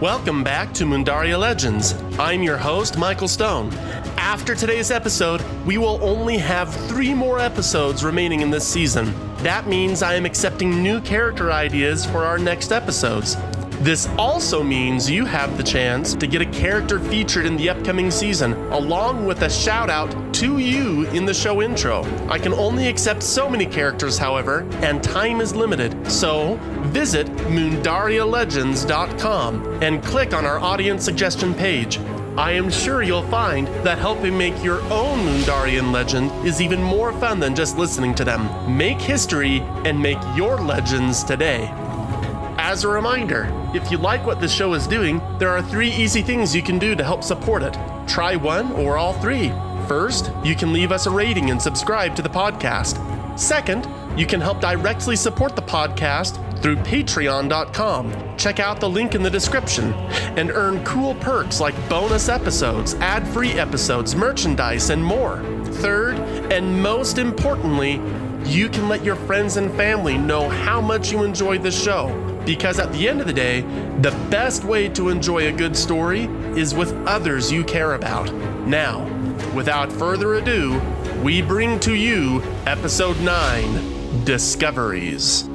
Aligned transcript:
Welcome 0.00 0.42
back 0.42 0.72
to 0.74 0.86
Mundaria 0.86 1.36
Legends. 1.36 1.92
I'm 2.18 2.42
your 2.42 2.56
host, 2.56 2.96
Michael 2.96 3.28
Stone. 3.28 3.70
After 4.16 4.54
today's 4.54 4.90
episode, 4.90 5.42
we 5.66 5.76
will 5.76 6.02
only 6.02 6.38
have 6.38 6.74
three 6.88 7.12
more 7.12 7.38
episodes 7.38 8.02
remaining 8.02 8.40
in 8.40 8.48
this 8.48 8.66
season. 8.66 9.12
That 9.42 9.66
means 9.66 10.02
I 10.02 10.14
am 10.14 10.24
accepting 10.24 10.82
new 10.82 11.02
character 11.02 11.52
ideas 11.52 12.06
for 12.06 12.24
our 12.24 12.38
next 12.38 12.72
episodes. 12.72 13.36
This 13.82 14.08
also 14.16 14.62
means 14.62 15.10
you 15.10 15.26
have 15.26 15.58
the 15.58 15.62
chance 15.62 16.14
to 16.14 16.26
get 16.26 16.40
a 16.40 16.46
character 16.46 16.98
featured 16.98 17.44
in 17.44 17.58
the 17.58 17.68
upcoming 17.68 18.10
season, 18.10 18.54
along 18.72 19.26
with 19.26 19.42
a 19.42 19.50
shout 19.50 19.90
out 19.90 20.29
to 20.40 20.58
you 20.58 21.06
in 21.10 21.24
the 21.26 21.34
show 21.34 21.60
intro. 21.60 22.02
I 22.30 22.38
can 22.38 22.54
only 22.54 22.88
accept 22.88 23.22
so 23.22 23.50
many 23.50 23.66
characters, 23.66 24.16
however, 24.16 24.66
and 24.80 25.02
time 25.02 25.42
is 25.42 25.54
limited, 25.54 26.10
so 26.10 26.58
visit 26.84 27.26
MundariaLegends.com 27.26 29.82
and 29.82 30.02
click 30.02 30.32
on 30.32 30.46
our 30.46 30.58
audience 30.58 31.04
suggestion 31.04 31.52
page. 31.52 31.98
I 32.38 32.52
am 32.52 32.70
sure 32.70 33.02
you'll 33.02 33.28
find 33.28 33.66
that 33.84 33.98
helping 33.98 34.38
make 34.38 34.64
your 34.64 34.80
own 34.84 35.18
Mundarian 35.26 35.92
legend 35.92 36.30
is 36.46 36.62
even 36.62 36.82
more 36.82 37.12
fun 37.12 37.38
than 37.38 37.54
just 37.54 37.76
listening 37.76 38.14
to 38.14 38.24
them. 38.24 38.74
Make 38.74 38.98
history 38.98 39.60
and 39.84 40.00
make 40.00 40.16
your 40.34 40.56
legends 40.56 41.22
today. 41.22 41.68
As 42.56 42.84
a 42.84 42.88
reminder, 42.88 43.52
if 43.74 43.90
you 43.90 43.98
like 43.98 44.24
what 44.24 44.40
this 44.40 44.54
show 44.54 44.72
is 44.72 44.86
doing, 44.86 45.20
there 45.38 45.50
are 45.50 45.60
three 45.60 45.90
easy 45.90 46.22
things 46.22 46.56
you 46.56 46.62
can 46.62 46.78
do 46.78 46.94
to 46.94 47.04
help 47.04 47.22
support 47.22 47.62
it. 47.62 47.76
Try 48.06 48.36
one 48.36 48.72
or 48.72 48.96
all 48.96 49.12
three. 49.12 49.52
First, 49.90 50.30
you 50.44 50.54
can 50.54 50.72
leave 50.72 50.92
us 50.92 51.06
a 51.06 51.10
rating 51.10 51.50
and 51.50 51.60
subscribe 51.60 52.14
to 52.14 52.22
the 52.22 52.28
podcast. 52.28 52.96
Second, 53.36 53.88
you 54.16 54.24
can 54.24 54.40
help 54.40 54.60
directly 54.60 55.16
support 55.16 55.56
the 55.56 55.62
podcast 55.62 56.36
through 56.62 56.76
patreon.com. 56.76 58.36
Check 58.38 58.60
out 58.60 58.78
the 58.78 58.88
link 58.88 59.16
in 59.16 59.24
the 59.24 59.30
description 59.30 59.92
and 60.38 60.52
earn 60.52 60.84
cool 60.84 61.16
perks 61.16 61.58
like 61.58 61.74
bonus 61.88 62.28
episodes, 62.28 62.94
ad 63.00 63.26
free 63.26 63.54
episodes, 63.54 64.14
merchandise, 64.14 64.90
and 64.90 65.04
more. 65.04 65.42
Third, 65.64 66.20
and 66.52 66.80
most 66.80 67.18
importantly, 67.18 68.00
you 68.48 68.68
can 68.68 68.88
let 68.88 69.04
your 69.04 69.16
friends 69.16 69.56
and 69.56 69.74
family 69.74 70.16
know 70.16 70.48
how 70.48 70.80
much 70.80 71.10
you 71.10 71.24
enjoyed 71.24 71.64
the 71.64 71.72
show. 71.72 72.14
Because 72.46 72.78
at 72.78 72.92
the 72.92 73.08
end 73.08 73.20
of 73.20 73.26
the 73.26 73.32
day, 73.32 73.62
the 74.02 74.16
best 74.30 74.62
way 74.62 74.88
to 74.90 75.08
enjoy 75.08 75.48
a 75.48 75.52
good 75.52 75.76
story 75.76 76.26
is 76.56 76.76
with 76.76 76.94
others 77.08 77.50
you 77.50 77.64
care 77.64 77.94
about. 77.94 78.32
Now, 78.68 79.19
without 79.54 79.92
further 79.92 80.34
ado, 80.34 80.80
we 81.22 81.42
bring 81.42 81.78
to 81.80 81.94
you 81.94 82.42
Episode 82.66 83.18
9 83.20 84.24
Discoveries. 84.24 85.48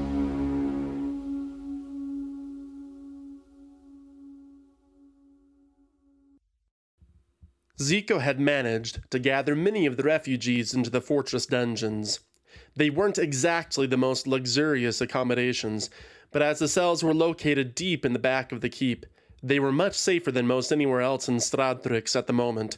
Zico 7.79 8.21
had 8.21 8.39
managed 8.39 8.99
to 9.11 9.19
gather 9.19 9.55
many 9.55 9.85
of 9.85 9.97
the 9.97 10.03
refugees 10.03 10.73
into 10.73 10.89
the 10.89 11.01
fortress 11.01 11.45
dungeons. 11.45 12.19
They 12.75 12.89
weren't 12.89 13.17
exactly 13.17 13.85
the 13.85 13.97
most 13.97 14.27
luxurious 14.27 15.01
accommodations, 15.01 15.89
but 16.31 16.41
as 16.41 16.59
the 16.59 16.67
cells 16.67 17.03
were 17.03 17.13
located 17.13 17.75
deep 17.75 18.05
in 18.05 18.13
the 18.13 18.19
back 18.19 18.51
of 18.51 18.61
the 18.61 18.69
keep, 18.69 19.05
they 19.43 19.59
were 19.59 19.71
much 19.71 19.95
safer 19.95 20.31
than 20.31 20.47
most 20.47 20.71
anywhere 20.71 21.01
else 21.01 21.27
in 21.27 21.37
Stradthryx 21.37 22.15
at 22.15 22.27
the 22.27 22.33
moment. 22.33 22.77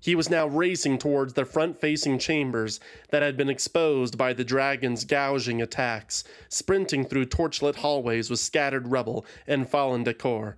He 0.00 0.14
was 0.14 0.30
now 0.30 0.46
racing 0.46 0.98
towards 0.98 1.34
the 1.34 1.44
front 1.44 1.80
facing 1.80 2.18
chambers 2.18 2.78
that 3.10 3.22
had 3.22 3.36
been 3.36 3.48
exposed 3.48 4.16
by 4.16 4.32
the 4.32 4.44
dragon's 4.44 5.04
gouging 5.04 5.60
attacks, 5.60 6.22
sprinting 6.48 7.04
through 7.04 7.26
torchlit 7.26 7.76
hallways 7.76 8.30
with 8.30 8.38
scattered 8.38 8.88
rubble 8.88 9.26
and 9.46 9.68
fallen 9.68 10.04
decor. 10.04 10.56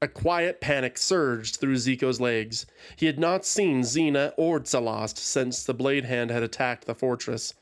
A 0.00 0.08
quiet 0.08 0.60
panic 0.60 0.98
surged 0.98 1.56
through 1.56 1.76
Zico's 1.76 2.20
legs. 2.20 2.66
He 2.96 3.06
had 3.06 3.18
not 3.18 3.44
seen 3.44 3.82
Xena 3.82 4.32
or 4.36 4.60
Zalost 4.60 5.18
since 5.18 5.62
the 5.62 5.74
Blade 5.74 6.04
Hand 6.04 6.30
had 6.30 6.42
attacked 6.42 6.86
the 6.86 6.94
fortress. 6.94 7.54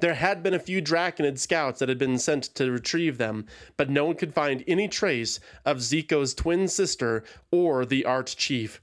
There 0.00 0.14
had 0.14 0.42
been 0.42 0.52
a 0.52 0.58
few 0.58 0.82
Draconid 0.82 1.38
scouts 1.38 1.78
that 1.78 1.88
had 1.88 1.98
been 1.98 2.18
sent 2.18 2.44
to 2.56 2.70
retrieve 2.70 3.18
them, 3.18 3.46
but 3.76 3.88
no 3.88 4.04
one 4.04 4.16
could 4.16 4.34
find 4.34 4.64
any 4.66 4.88
trace 4.88 5.40
of 5.64 5.80
Zico's 5.80 6.34
twin 6.34 6.68
sister 6.68 7.22
or 7.50 7.86
the 7.86 8.04
Arch 8.04 8.36
Chief. 8.36 8.80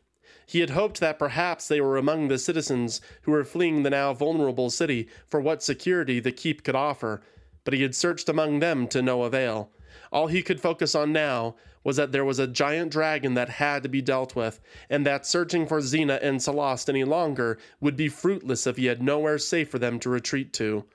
He 0.50 0.62
had 0.62 0.70
hoped 0.70 1.02
that 1.02 1.20
perhaps 1.20 1.68
they 1.68 1.82
were 1.82 1.98
among 1.98 2.30
the 2.30 2.38
citizens 2.38 3.02
who 3.24 3.32
were 3.32 3.44
fleeing 3.44 3.84
the 3.84 3.90
now 3.90 4.14
vulnerable 4.14 4.70
city 4.70 5.10
for 5.28 5.42
what 5.42 5.62
security 5.62 6.22
the 6.22 6.32
keep 6.32 6.64
could 6.64 6.74
offer, 6.74 7.22
but 7.66 7.74
he 7.74 7.82
had 7.82 7.94
searched 7.94 8.30
among 8.30 8.60
them 8.60 8.88
to 8.88 9.02
no 9.02 9.24
avail. 9.24 9.70
All 10.10 10.28
he 10.28 10.42
could 10.42 10.62
focus 10.62 10.96
on 10.96 11.12
now 11.12 11.58
was 11.84 11.98
that 11.98 12.14
there 12.14 12.24
was 12.24 12.40
a 12.40 12.48
giant 12.48 12.94
dragon 12.94 13.34
that 13.34 13.50
had 13.50 13.84
to 13.84 13.90
be 13.90 14.02
dealt 14.02 14.38
with, 14.38 14.62
and 14.90 15.06
that 15.06 15.26
searching 15.26 15.68
for 15.68 15.82
Xena 15.82 16.18
and 16.22 16.40
Zalost 16.40 16.88
any 16.88 17.04
longer 17.04 17.58
would 17.82 17.98
be 17.98 18.08
fruitless 18.08 18.66
if 18.66 18.78
he 18.78 18.86
had 18.86 19.04
nowhere 19.04 19.38
safe 19.38 19.70
for 19.70 19.80
them 19.80 20.00
to 20.00 20.10
retreat 20.10 20.54
to. 20.54 20.86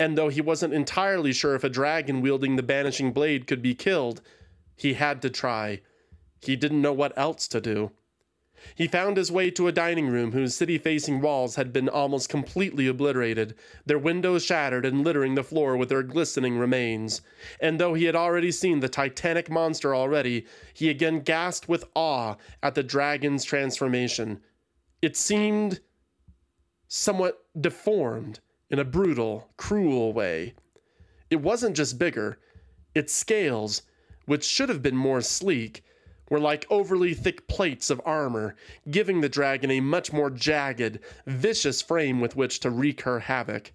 And 0.00 0.16
though 0.16 0.30
he 0.30 0.40
wasn't 0.40 0.72
entirely 0.72 1.34
sure 1.34 1.54
if 1.54 1.62
a 1.62 1.68
dragon 1.68 2.22
wielding 2.22 2.56
the 2.56 2.62
banishing 2.62 3.12
blade 3.12 3.46
could 3.46 3.60
be 3.60 3.74
killed, 3.74 4.22
he 4.76 4.94
had 4.94 5.20
to 5.20 5.28
try. 5.28 5.82
He 6.40 6.56
didn't 6.56 6.80
know 6.80 6.94
what 6.94 7.16
else 7.18 7.46
to 7.48 7.60
do. 7.60 7.90
He 8.74 8.88
found 8.88 9.16
his 9.16 9.32
way 9.32 9.50
to 9.52 9.68
a 9.68 9.72
dining 9.72 10.08
room 10.08 10.32
whose 10.32 10.54
city 10.54 10.78
facing 10.78 11.20
walls 11.20 11.56
had 11.56 11.72
been 11.72 11.88
almost 11.88 12.28
completely 12.28 12.86
obliterated, 12.86 13.54
their 13.86 13.98
windows 13.98 14.44
shattered 14.44 14.84
and 14.84 15.04
littering 15.04 15.34
the 15.34 15.42
floor 15.42 15.76
with 15.76 15.88
their 15.88 16.02
glistening 16.02 16.58
remains. 16.58 17.20
And 17.60 17.78
though 17.78 17.94
he 17.94 18.04
had 18.04 18.16
already 18.16 18.50
seen 18.50 18.80
the 18.80 18.88
titanic 18.88 19.50
monster 19.50 19.94
already, 19.94 20.46
he 20.74 20.90
again 20.90 21.20
gasped 21.20 21.68
with 21.68 21.84
awe 21.94 22.36
at 22.62 22.74
the 22.74 22.82
dragon's 22.82 23.44
transformation. 23.44 24.40
It 25.02 25.16
seemed 25.16 25.80
somewhat 26.88 27.44
deformed 27.60 28.40
in 28.70 28.78
a 28.78 28.84
brutal, 28.84 29.50
cruel 29.56 30.12
way. 30.12 30.54
It 31.30 31.42
wasn't 31.42 31.76
just 31.76 31.98
bigger, 31.98 32.38
its 32.94 33.12
scales, 33.12 33.82
which 34.26 34.44
should 34.44 34.68
have 34.68 34.82
been 34.82 34.96
more 34.96 35.20
sleek, 35.20 35.82
were 36.30 36.40
like 36.40 36.66
overly 36.70 37.14
thick 37.14 37.46
plates 37.48 37.90
of 37.90 38.00
armor, 38.04 38.54
giving 38.90 39.20
the 39.20 39.28
dragon 39.28 39.70
a 39.70 39.80
much 39.80 40.12
more 40.12 40.30
jagged, 40.30 40.98
vicious 41.26 41.82
frame 41.82 42.20
with 42.20 42.36
which 42.36 42.60
to 42.60 42.70
wreak 42.70 43.02
her 43.02 43.20
havoc. 43.20 43.72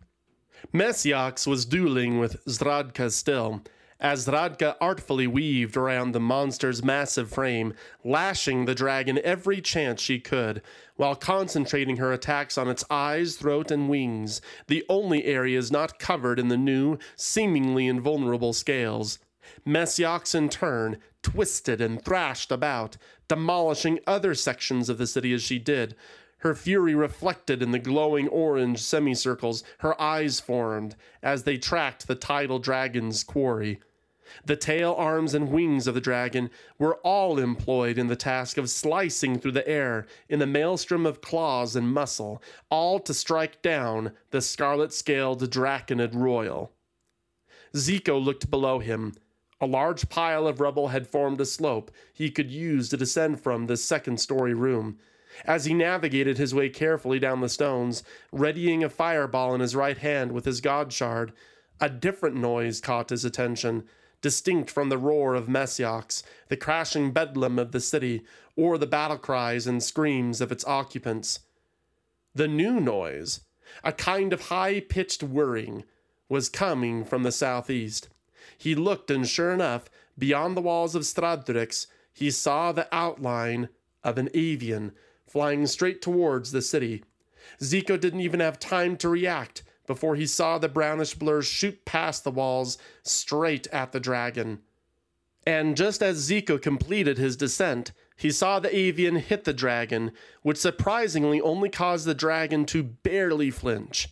Messiox 0.74 1.46
was 1.46 1.66
dueling 1.66 2.19
with 2.19 2.44
Zradka 2.46 3.12
still, 3.12 3.62
as 4.00 4.28
Zradka 4.28 4.75
artfully 4.81 5.28
weaved 5.28 5.78
around 5.78 6.12
the 6.12 6.19
monster's 6.19 6.84
massive 6.84 7.30
frame, 7.30 7.74
lashing 8.03 8.66
the 8.66 8.75
dragon 8.75 9.19
every 9.24 9.62
chance 9.62 10.02
she 10.02 10.19
could, 10.19 10.62
while 10.97 11.16
concentrating 11.16 11.97
her 11.97 12.12
attacks 12.12 12.58
on 12.58 12.68
its 12.68 12.84
eyes, 12.90 13.38
throat, 13.38 13.72
and 13.72 13.90
wings, 13.90 14.42
the 14.68 14.84
only 14.90 15.24
areas 15.24 15.72
not 15.72 16.00
covered 16.00 16.38
in 16.38 16.50
the 16.50 16.58
new, 16.58 16.97
seemingly 17.16 17.88
invulnerable 17.88 18.52
scales. 18.52 19.19
Messiox, 19.66 20.36
in 20.36 20.50
turn, 20.50 20.97
twisted 21.23 21.81
and 21.81 22.03
thrashed 22.03 22.51
about, 22.51 22.97
demolishing 23.28 24.00
other 24.06 24.35
sections 24.35 24.89
of 24.89 25.00
the 25.00 25.07
city 25.07 25.34
as 25.34 25.41
she 25.41 25.57
did. 25.57 25.95
Her 26.39 26.53
fury 26.53 26.94
reflected 26.94 27.63
in 27.63 27.72
the 27.72 27.79
glowing 27.79 28.28
orange 28.28 28.79
semicircles 28.79 29.63
her 29.79 30.00
eyes 30.00 30.39
formed 30.39 30.95
as 31.23 31.44
they 31.44 31.57
tracked 31.57 32.06
the 32.06 32.16
tidal 32.16 32.59
dragon's 32.59 33.23
quarry. 33.23 33.79
The 34.45 34.56
tail, 34.56 34.94
arms, 34.97 35.33
and 35.33 35.51
wings 35.51 35.88
of 35.88 35.94
the 35.94 36.01
dragon 36.01 36.50
were 36.78 36.95
all 36.97 37.39
employed 37.39 37.97
in 37.97 38.07
the 38.07 38.16
task 38.16 38.57
of 38.57 38.69
slicing 38.69 39.39
through 39.39 39.51
the 39.51 39.67
air 39.67 40.06
in 40.28 40.41
a 40.41 40.45
maelstrom 40.45 41.06
of 41.06 41.22
claws 41.22 41.75
and 41.75 41.88
muscle, 41.94 42.41
all 42.69 43.00
to 43.01 43.13
strike 43.13 43.62
down 43.62 44.12
the 44.31 44.41
scarlet 44.41 44.91
scaled 44.91 45.50
Draconid 45.50 46.13
royal. 46.13 46.71
Zico 47.75 48.24
looked 48.24 48.50
below 48.50 48.80
him, 48.80 49.15
a 49.61 49.65
large 49.65 50.09
pile 50.09 50.47
of 50.47 50.59
rubble 50.59 50.89
had 50.89 51.07
formed 51.07 51.39
a 51.39 51.45
slope 51.45 51.91
he 52.13 52.29
could 52.29 52.51
use 52.51 52.89
to 52.89 52.97
descend 52.97 53.39
from 53.41 53.67
this 53.67 53.83
second 53.83 54.19
story 54.19 54.53
room. 54.53 54.97
As 55.45 55.65
he 55.65 55.73
navigated 55.73 56.38
his 56.38 56.53
way 56.53 56.69
carefully 56.69 57.19
down 57.19 57.41
the 57.41 57.50
stones, 57.50 58.03
readying 58.31 58.83
a 58.83 58.89
fireball 58.89 59.55
in 59.55 59.61
his 59.61 59.75
right 59.75 59.97
hand 59.97 60.31
with 60.31 60.45
his 60.45 60.61
god 60.61 60.94
shard, 60.94 61.33
a 61.79 61.89
different 61.89 62.35
noise 62.35 62.79
caught 62.79 63.09
his 63.09 63.25
attention, 63.25 63.83
distinct 64.21 64.69
from 64.69 64.89
the 64.89 64.97
roar 64.97 65.33
of 65.35 65.47
Messiox, 65.47 66.23
the 66.50 66.57
crashing 66.57 67.11
bedlam 67.11 67.59
of 67.59 67.71
the 67.71 67.79
city, 67.79 68.23
or 68.55 68.77
the 68.77 68.88
battle 68.88 69.17
cries 69.17 69.67
and 69.67 69.81
screams 69.81 70.39
of 70.39 70.51
its 70.51 70.65
occupants. 70.65 71.39
The 72.35 72.47
new 72.47 72.79
noise, 72.79 73.41
a 73.83 73.91
kind 73.91 74.33
of 74.33 74.47
high 74.47 74.79
pitched 74.79 75.23
whirring, 75.23 75.83
was 76.29 76.50
coming 76.50 77.03
from 77.03 77.23
the 77.23 77.31
southeast. 77.31 78.09
He 78.57 78.75
looked, 78.75 79.11
and 79.11 79.27
sure 79.27 79.51
enough, 79.51 79.89
beyond 80.17 80.55
the 80.55 80.61
walls 80.61 80.95
of 80.95 81.03
Stradthryx, 81.03 81.88
he 82.13 82.29
saw 82.29 82.71
the 82.71 82.88
outline 82.94 83.69
of 84.03 84.17
an 84.17 84.29
avian 84.33 84.91
flying 85.27 85.65
straight 85.65 86.01
towards 86.01 86.51
the 86.51 86.61
city. 86.61 87.03
Zico 87.59 88.00
didn't 88.00 88.21
even 88.21 88.39
have 88.39 88.59
time 88.59 88.95
to 88.97 89.09
react 89.09 89.63
before 89.88 90.15
he 90.15 90.25
saw 90.25 90.57
the 90.57 90.69
brownish 90.69 91.15
blur 91.15 91.41
shoot 91.41 91.83
past 91.85 92.23
the 92.23 92.31
walls 92.31 92.77
straight 93.01 93.67
at 93.67 93.91
the 93.91 94.00
dragon. 94.00 94.59
And 95.45 95.75
just 95.75 96.01
as 96.01 96.29
Zico 96.29 96.61
completed 96.61 97.17
his 97.17 97.35
descent, 97.35 97.91
he 98.15 98.31
saw 98.31 98.59
the 98.59 98.73
avian 98.75 99.15
hit 99.15 99.44
the 99.44 99.53
dragon, 99.53 100.11
which 100.41 100.57
surprisingly 100.57 101.41
only 101.41 101.69
caused 101.69 102.05
the 102.05 102.13
dragon 102.13 102.65
to 102.67 102.83
barely 102.83 103.50
flinch. 103.50 104.09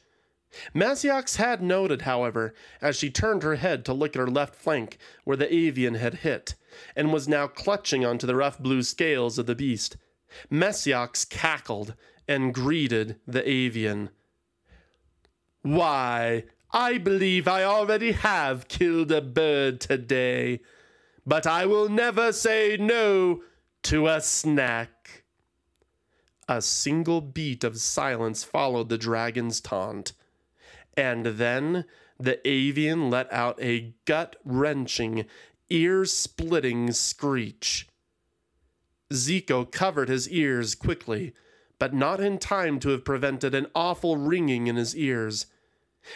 Maziox 0.76 1.38
had 1.38 1.62
noted, 1.62 2.02
however, 2.02 2.54
as 2.82 2.96
she 2.96 3.10
turned 3.10 3.44
her 3.44 3.56
head 3.56 3.86
to 3.86 3.94
look 3.94 4.16
at 4.16 4.20
her 4.20 4.28
left 4.28 4.56
flank 4.56 4.98
where 5.24 5.38
the 5.38 5.54
avian 5.54 5.96
had 5.96 6.16
hit, 6.16 6.56
and 6.96 7.14
was 7.14 7.28
now 7.28 7.48
clutching 7.48 8.06
onto 8.06 8.28
the 8.28 8.36
rough 8.36 8.60
blue 8.60 8.84
scales 8.84 9.38
of 9.38 9.46
the 9.46 9.56
beast. 9.56 9.98
Maziox 10.50 11.30
cackled 11.30 11.96
and 12.28 12.54
greeted 12.54 13.20
the 13.28 13.48
avian. 13.48 14.10
Why, 15.62 16.46
I 16.72 16.98
believe 16.98 17.48
I 17.48 17.64
already 17.64 18.14
have 18.14 18.68
killed 18.68 19.12
a 19.12 19.22
bird 19.22 19.80
today, 19.80 20.62
but 21.26 21.46
I 21.46 21.66
will 21.66 21.90
never 21.90 22.32
say 22.32 22.78
no 22.80 23.44
to 23.84 24.08
a 24.08 24.22
snack. 24.22 25.24
A 26.48 26.62
single 26.62 27.22
beat 27.22 27.64
of 27.64 27.78
silence 27.78 28.44
followed 28.44 28.90
the 28.90 28.98
dragon's 28.98 29.62
taunt, 29.62 30.14
and 30.96 31.26
then 31.26 31.86
the 32.20 32.46
avian 32.48 33.10
let 33.10 33.32
out 33.34 33.62
a 33.62 33.94
gut 34.06 34.36
wrenching, 34.46 35.26
ear 35.70 36.06
splitting 36.06 36.92
screech. 36.92 37.88
Zico 39.12 39.70
covered 39.70 40.10
his 40.10 40.30
ears 40.30 40.76
quickly, 40.76 41.34
but 41.80 41.94
not 41.94 42.20
in 42.20 42.38
time 42.38 42.80
to 42.80 42.90
have 42.90 43.04
prevented 43.04 43.56
an 43.56 43.68
awful 43.74 44.18
ringing 44.18 44.68
in 44.68 44.76
his 44.76 44.96
ears. 44.96 45.48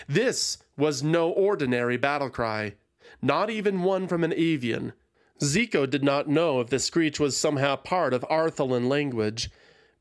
This 0.08 0.60
was 0.78 1.04
no 1.04 1.30
ordinary 1.30 1.98
battle 1.98 2.30
cry, 2.30 2.76
not 3.22 3.50
even 3.50 3.84
one 3.84 4.08
from 4.08 4.24
an 4.24 4.34
avian. 4.34 4.94
Zico 5.42 5.90
did 5.90 6.04
not 6.04 6.30
know 6.30 6.62
if 6.62 6.70
the 6.70 6.80
screech 6.80 7.20
was 7.20 7.36
somehow 7.36 7.76
part 7.76 8.14
of 8.14 8.22
Arthalan 8.30 8.88
language, 8.88 9.50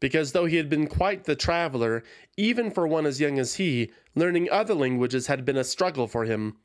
because 0.04 0.32
though 0.32 0.44
he 0.44 0.56
had 0.56 0.68
been 0.68 0.86
quite 0.86 1.24
the 1.24 1.34
traveler, 1.34 2.04
even 2.36 2.70
for 2.70 2.86
one 2.86 3.06
as 3.06 3.22
young 3.22 3.38
as 3.38 3.54
he, 3.54 3.90
learning 4.14 4.46
other 4.50 4.74
languages 4.74 5.28
had 5.28 5.46
been 5.46 5.56
a 5.56 5.64
struggle 5.64 6.06
for 6.06 6.26
him. 6.26 6.58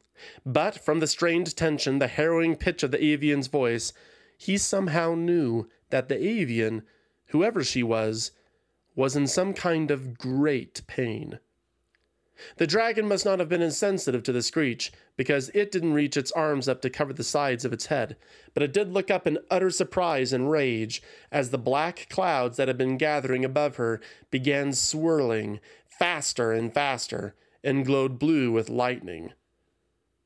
But 0.45 0.83
from 0.83 1.00
the 1.00 1.07
strained 1.07 1.56
tension, 1.56 2.00
the 2.00 2.07
harrowing 2.07 2.57
pitch 2.57 2.83
of 2.83 2.91
the 2.91 3.01
avian's 3.01 3.47
voice, 3.47 3.94
he 4.38 4.57
somehow 4.57 5.15
knew 5.15 5.69
that 5.89 6.09
the 6.09 6.21
avian, 6.21 6.83
whoever 7.27 7.63
she 7.63 7.81
was, 7.81 8.31
was 8.94 9.15
in 9.15 9.25
some 9.25 9.53
kind 9.53 9.89
of 9.89 10.18
great 10.18 10.85
pain. 10.85 11.39
The 12.57 12.68
dragon 12.68 13.07
must 13.07 13.25
not 13.25 13.39
have 13.39 13.50
been 13.50 13.62
insensitive 13.62 14.24
to 14.24 14.31
the 14.31 14.41
screech, 14.41 14.91
because 15.18 15.50
it 15.53 15.71
didn't 15.71 15.94
reach 15.94 16.15
its 16.15 16.31
arms 16.31 16.69
up 16.69 16.81
to 16.81 16.89
cover 16.89 17.13
the 17.13 17.24
sides 17.24 17.65
of 17.65 17.74
its 17.74 17.88
head, 17.88 18.15
but 18.53 18.63
it 18.63 18.71
did 18.71 18.94
look 18.94 19.12
up 19.12 19.27
in 19.27 19.39
utter 19.51 19.69
surprise 19.69 20.31
and 20.31 20.50
rage 20.50 21.01
as 21.31 21.50
the 21.50 21.57
black 21.57 22.07
clouds 22.09 22.57
that 22.57 22.68
had 22.68 22.77
been 22.77 22.97
gathering 22.97 23.44
above 23.44 23.75
her 23.75 24.00
began 24.31 24.74
swirling 24.74 25.59
faster 25.88 26.53
and 26.53 26.74
faster 26.74 27.36
and 27.63 27.86
glowed 27.86 28.18
blue 28.18 28.51
with 28.51 28.69
lightning. 28.69 29.33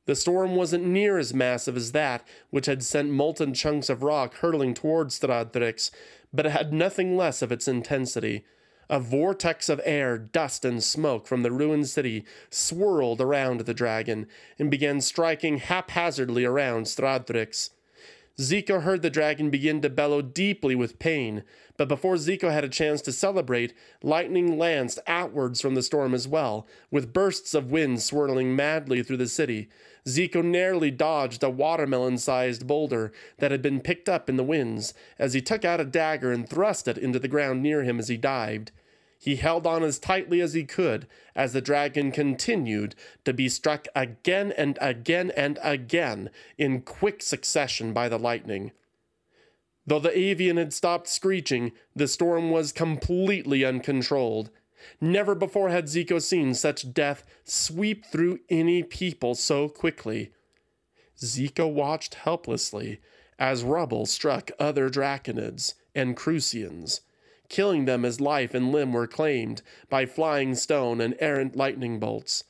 The 0.06 0.14
storm 0.14 0.54
wasn't 0.54 0.84
near 0.84 1.18
as 1.18 1.32
massive 1.32 1.76
as 1.76 1.92
that 1.92 2.26
which 2.50 2.66
had 2.66 2.82
sent 2.82 3.10
molten 3.10 3.54
chunks 3.54 3.88
of 3.88 4.02
rock 4.02 4.34
hurtling 4.36 4.74
towards 4.74 5.18
Stradthryx, 5.18 5.90
but 6.32 6.46
it 6.46 6.52
had 6.52 6.72
nothing 6.72 7.16
less 7.16 7.42
of 7.42 7.50
its 7.50 7.66
intensity. 7.66 8.44
A 8.90 9.00
vortex 9.00 9.68
of 9.68 9.80
air, 9.84 10.18
dust, 10.18 10.64
and 10.64 10.82
smoke 10.82 11.26
from 11.26 11.42
the 11.42 11.52
ruined 11.52 11.88
city 11.88 12.24
swirled 12.50 13.20
around 13.20 13.60
the 13.60 13.74
dragon 13.74 14.26
and 14.58 14.70
began 14.70 15.00
striking 15.00 15.58
haphazardly 15.58 16.44
around 16.44 16.84
Stradthryx. 16.84 17.70
Zico 18.38 18.82
heard 18.82 19.02
the 19.02 19.10
dragon 19.10 19.48
begin 19.48 19.80
to 19.80 19.88
bellow 19.88 20.20
deeply 20.20 20.74
with 20.74 20.98
pain, 20.98 21.44
but 21.76 21.86
before 21.86 22.16
Zico 22.16 22.50
had 22.50 22.64
a 22.64 22.68
chance 22.68 23.00
to 23.02 23.12
celebrate, 23.12 23.72
lightning 24.02 24.58
lanced 24.58 24.98
outwards 25.06 25.60
from 25.60 25.76
the 25.76 25.82
storm 25.82 26.14
as 26.14 26.26
well, 26.26 26.66
with 26.90 27.12
bursts 27.12 27.54
of 27.54 27.70
wind 27.70 28.02
swirling 28.02 28.56
madly 28.56 29.04
through 29.04 29.18
the 29.18 29.28
city. 29.28 29.68
Zico 30.04 30.44
narrowly 30.44 30.90
dodged 30.90 31.44
a 31.44 31.50
watermelon 31.50 32.18
sized 32.18 32.66
boulder 32.66 33.12
that 33.38 33.52
had 33.52 33.62
been 33.62 33.80
picked 33.80 34.08
up 34.08 34.28
in 34.28 34.36
the 34.36 34.42
winds 34.42 34.94
as 35.16 35.32
he 35.34 35.40
took 35.40 35.64
out 35.64 35.80
a 35.80 35.84
dagger 35.84 36.32
and 36.32 36.48
thrust 36.48 36.88
it 36.88 36.98
into 36.98 37.20
the 37.20 37.28
ground 37.28 37.62
near 37.62 37.84
him 37.84 38.00
as 38.00 38.08
he 38.08 38.16
dived. 38.16 38.72
He 39.24 39.36
held 39.36 39.66
on 39.66 39.82
as 39.82 39.98
tightly 39.98 40.42
as 40.42 40.52
he 40.52 40.64
could 40.64 41.06
as 41.34 41.54
the 41.54 41.62
dragon 41.62 42.12
continued 42.12 42.94
to 43.24 43.32
be 43.32 43.48
struck 43.48 43.88
again 43.96 44.52
and 44.52 44.76
again 44.82 45.30
and 45.30 45.58
again 45.62 46.28
in 46.58 46.82
quick 46.82 47.22
succession 47.22 47.94
by 47.94 48.10
the 48.10 48.18
lightning. 48.18 48.72
Though 49.86 49.98
the 49.98 50.14
avian 50.14 50.58
had 50.58 50.74
stopped 50.74 51.08
screeching, 51.08 51.72
the 51.96 52.06
storm 52.06 52.50
was 52.50 52.70
completely 52.70 53.64
uncontrolled. 53.64 54.50
Never 55.00 55.34
before 55.34 55.70
had 55.70 55.86
Zico 55.86 56.20
seen 56.20 56.52
such 56.52 56.92
death 56.92 57.24
sweep 57.44 58.04
through 58.04 58.40
any 58.50 58.82
people 58.82 59.34
so 59.34 59.70
quickly. 59.70 60.32
Zico 61.18 61.66
watched 61.66 62.16
helplessly 62.16 63.00
as 63.38 63.64
rubble 63.64 64.04
struck 64.04 64.50
other 64.58 64.90
draconids 64.90 65.76
and 65.94 66.14
Crucians 66.14 67.00
killing 67.54 67.84
them 67.84 68.04
as 68.04 68.20
life 68.20 68.52
and 68.52 68.72
limb 68.72 68.92
were 68.92 69.06
claimed 69.06 69.62
by 69.88 70.04
flying 70.04 70.56
stone 70.56 71.00
and 71.00 71.14
errant 71.20 71.54
lightning 71.54 72.00
bolts. 72.00 72.42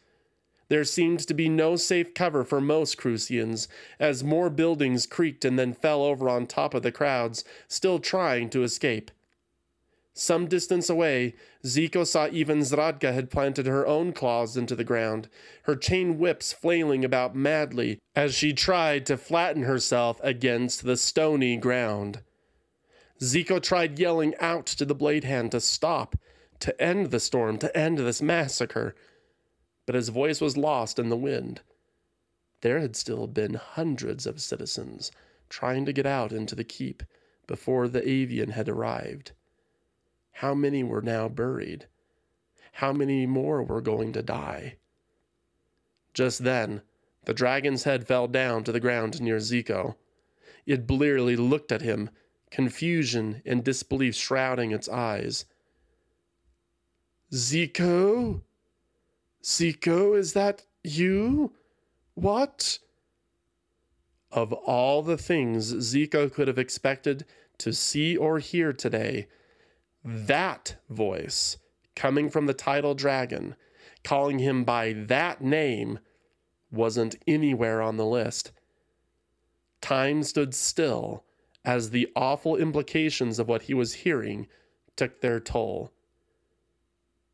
There 0.69 0.83
seemed 0.83 1.21
to 1.29 1.35
be 1.35 1.47
no 1.47 1.77
safe 1.77 2.15
cover 2.15 2.43
for 2.43 2.59
most 2.59 2.97
Crucians, 2.97 3.69
as 4.01 4.25
more 4.25 4.49
buildings 4.49 5.05
creaked 5.07 5.45
and 5.45 5.59
then 5.59 5.75
fell 5.75 6.03
over 6.03 6.27
on 6.31 6.47
top 6.47 6.73
of 6.73 6.83
the 6.83 6.91
crowds, 6.91 7.45
still 7.69 7.99
trying 7.99 8.49
to 8.49 8.63
escape. 8.63 9.11
Some 10.15 10.47
distance 10.47 10.89
away, 10.89 11.35
Zico 11.67 12.07
saw 12.07 12.29
even 12.33 12.61
Zradka 12.61 13.13
had 13.13 13.31
planted 13.31 13.67
her 13.67 13.87
own 13.87 14.15
claws 14.15 14.57
into 14.57 14.75
the 14.75 14.85
ground, 14.85 15.29
her 15.65 15.77
chain 15.77 16.19
whips 16.19 16.51
flailing 16.51 17.05
about 17.05 17.37
madly 17.37 17.99
as 18.17 18.35
she 18.35 18.55
tried 18.55 19.05
to 19.05 19.19
flatten 19.19 19.65
herself 19.65 20.19
against 20.23 20.85
the 20.85 20.97
stony 20.97 21.59
ground. 21.59 22.23
Zico 23.21 23.63
tried 23.63 23.99
yelling 23.99 24.35
out 24.41 24.67
to 24.67 24.85
the 24.85 24.95
blade 24.95 25.25
hand 25.25 25.53
to 25.53 25.61
stop, 25.61 26.17
to 26.61 26.81
end 26.83 27.11
the 27.11 27.21
storm, 27.21 27.59
to 27.59 27.77
end 27.77 27.99
this 27.99 28.21
massacre, 28.21 28.95
but 29.87 29.95
his 29.95 30.09
voice 30.09 30.41
was 30.41 30.57
lost 30.57 30.99
in 30.99 31.09
the 31.09 31.17
wind. 31.17 31.61
There 32.63 32.81
had 32.81 32.97
still 32.97 33.27
been 33.27 33.55
hundreds 33.55 34.27
of 34.27 34.41
citizens 34.41 35.13
trying 35.49 35.85
to 35.85 35.93
get 35.93 36.07
out 36.07 36.33
into 36.33 36.55
the 36.55 36.65
keep 36.65 37.03
before 37.47 37.89
the 37.89 38.09
avian 38.09 38.51
had 38.51 38.69
arrived. 38.69 39.33
How 40.33 40.55
many 40.55 40.83
were 40.83 41.03
now 41.03 41.29
buried? 41.29 41.87
How 42.73 42.93
many 42.93 43.27
more 43.27 43.63
were 43.63 43.81
going 43.81 44.13
to 44.15 44.23
die? 44.23 44.77
Just 46.13 46.43
then, 46.43 46.83
the 47.25 47.35
dragon's 47.35 47.85
head 47.85 48.07
fell 48.07 48.27
down 48.27 48.65
to 48.65 48.73
the 48.73 48.81
ground 48.81 49.21
near 49.21 49.37
Zico. 49.37 49.95
It 50.67 50.87
blearily 50.87 51.37
looked 51.37 51.71
at 51.71 51.83
him 51.83 52.11
confusion 52.55 53.43
and 53.45 53.65
disbelief 53.65 54.15
shrouding 54.15 54.71
its 54.71 54.89
eyes. 54.89 55.45
Zico? 57.33 58.43
Zico, 59.43 60.17
is 60.17 60.35
that 60.35 60.63
you? 60.85 61.53
What? 62.15 62.79
Of 64.31 64.53
all 64.53 65.03
the 65.03 65.19
things 65.19 65.75
Zico 65.75 66.33
could 66.33 66.47
have 66.47 66.59
expected 66.59 67.25
to 67.59 67.73
see 67.73 68.17
or 68.17 68.39
hear 68.39 68.73
today, 68.73 69.27
that 70.05 70.77
voice 70.89 71.57
coming 71.97 72.31
from 72.31 72.47
the 72.47 72.55
tidal 72.55 72.95
dragon, 72.95 73.57
calling 74.05 74.39
him 74.39 74.63
by 74.63 74.93
that 74.93 75.43
name, 75.43 75.99
wasn't 76.71 77.17
anywhere 77.27 77.83
on 77.83 77.97
the 77.97 78.07
list. 78.07 78.53
Time 79.81 80.23
stood 80.23 80.55
still 80.55 81.25
as 81.65 81.91
the 81.91 82.09
awful 82.15 82.57
implications 82.57 83.39
of 83.39 83.49
what 83.49 83.63
he 83.63 83.75
was 83.75 83.95
hearing 83.95 84.47
took 84.97 85.21
their 85.21 85.41
toll. 85.41 85.93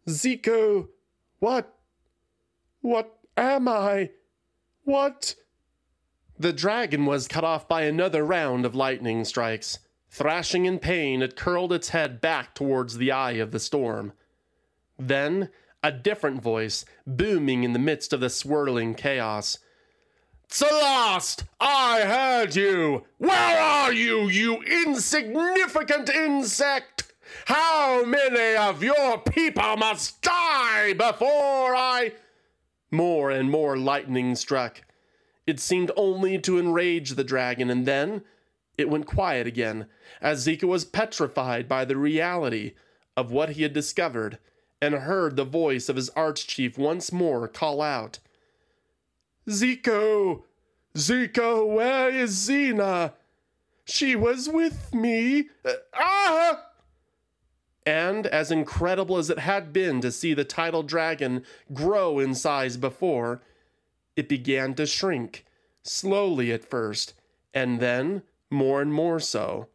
Zico, 0.09 0.89
what? 1.39 1.77
What 2.81 3.19
am 3.37 3.69
I? 3.69 4.11
What? 4.85 5.35
The 6.39 6.53
dragon 6.53 7.05
was 7.05 7.29
cut 7.29 7.45
off 7.45 7.69
by 7.69 7.83
another 7.83 8.25
round 8.25 8.65
of 8.65 8.75
lightning 8.75 9.25
strikes. 9.25 9.79
Thrashing 10.09 10.65
in 10.65 10.79
pain, 10.79 11.23
it 11.23 11.37
curled 11.37 11.73
its 11.73 11.91
head 11.91 12.21
back 12.21 12.55
towards 12.55 12.97
the 12.97 13.13
eye 13.13 13.33
of 13.33 13.51
the 13.51 13.61
storm. 13.61 14.13
Then, 14.99 15.51
a 15.83 15.93
different 15.93 16.43
voice, 16.43 16.85
booming 17.07 17.63
in 17.63 17.73
the 17.73 17.79
midst 17.79 18.13
of 18.13 18.21
the 18.21 18.31
swirling 18.31 18.95
chaos, 18.95 19.59
Celeste, 20.53 21.45
I 21.61 22.01
heard 22.01 22.57
you. 22.57 23.05
Where 23.19 23.61
are 23.61 23.93
you, 23.93 24.29
you 24.29 24.61
insignificant 24.63 26.09
insect? 26.11 27.13
How 27.47 28.05
many 28.05 28.57
of 28.57 28.83
your 28.83 29.19
people 29.19 29.77
must 29.77 30.21
die 30.23 30.93
before 30.95 31.77
I. 31.77 32.15
More 32.91 33.31
and 33.31 33.49
more 33.49 33.77
lightning 33.77 34.35
struck. 34.35 34.83
It 35.47 35.61
seemed 35.61 35.93
only 35.97 36.37
to 36.41 36.59
enrage 36.59 37.11
the 37.11 37.23
dragon, 37.23 37.71
and 37.71 37.87
then, 37.87 38.23
it 38.77 38.91
went 38.91 39.07
quiet 39.07 39.47
again, 39.47 39.87
as 40.21 40.45
Zico 40.45 40.65
was 40.65 40.85
petrified 40.85 41.69
by 41.69 41.85
the 41.85 41.97
reality 41.97 42.75
of 43.17 43.31
what 43.31 43.51
he 43.51 43.63
had 43.63 43.73
discovered 43.73 44.39
and 44.83 44.95
heard 44.97 45.37
the 45.37 45.45
voice 45.45 45.89
of 45.89 45.95
his 45.95 46.11
archchief 46.11 46.77
once 46.77 47.13
more 47.13 47.47
call 47.47 47.81
out 47.81 48.19
Zico! 49.49 50.45
Zico, 50.97 51.67
where 51.67 52.11
is 52.11 52.49
Xena? 52.49 53.13
She 53.85 54.15
was 54.15 54.49
with 54.49 54.95
me. 54.95 55.49
Uh, 55.65 55.73
ah! 55.95 56.63
And 57.87 58.27
as 58.27 58.51
incredible 58.51 59.17
as 59.17 59.31
it 59.31 59.39
had 59.39 59.73
been 59.73 60.01
to 60.01 60.13
see 60.13 60.35
the 60.35 60.45
tidal 60.45 60.83
dragon 60.83 61.45
grow 61.73 62.19
in 62.19 62.35
size 62.35 62.77
before, 62.77 63.43
it 64.17 64.29
began 64.29 64.75
to 64.75 64.87
shrink, 64.87 65.47
slowly 65.83 66.53
at 66.53 66.65
first, 66.65 67.15
and 67.55 67.81
then 67.81 68.23
more 68.51 68.83
and 68.83 68.93
more 68.93 69.19
so. 69.19 69.69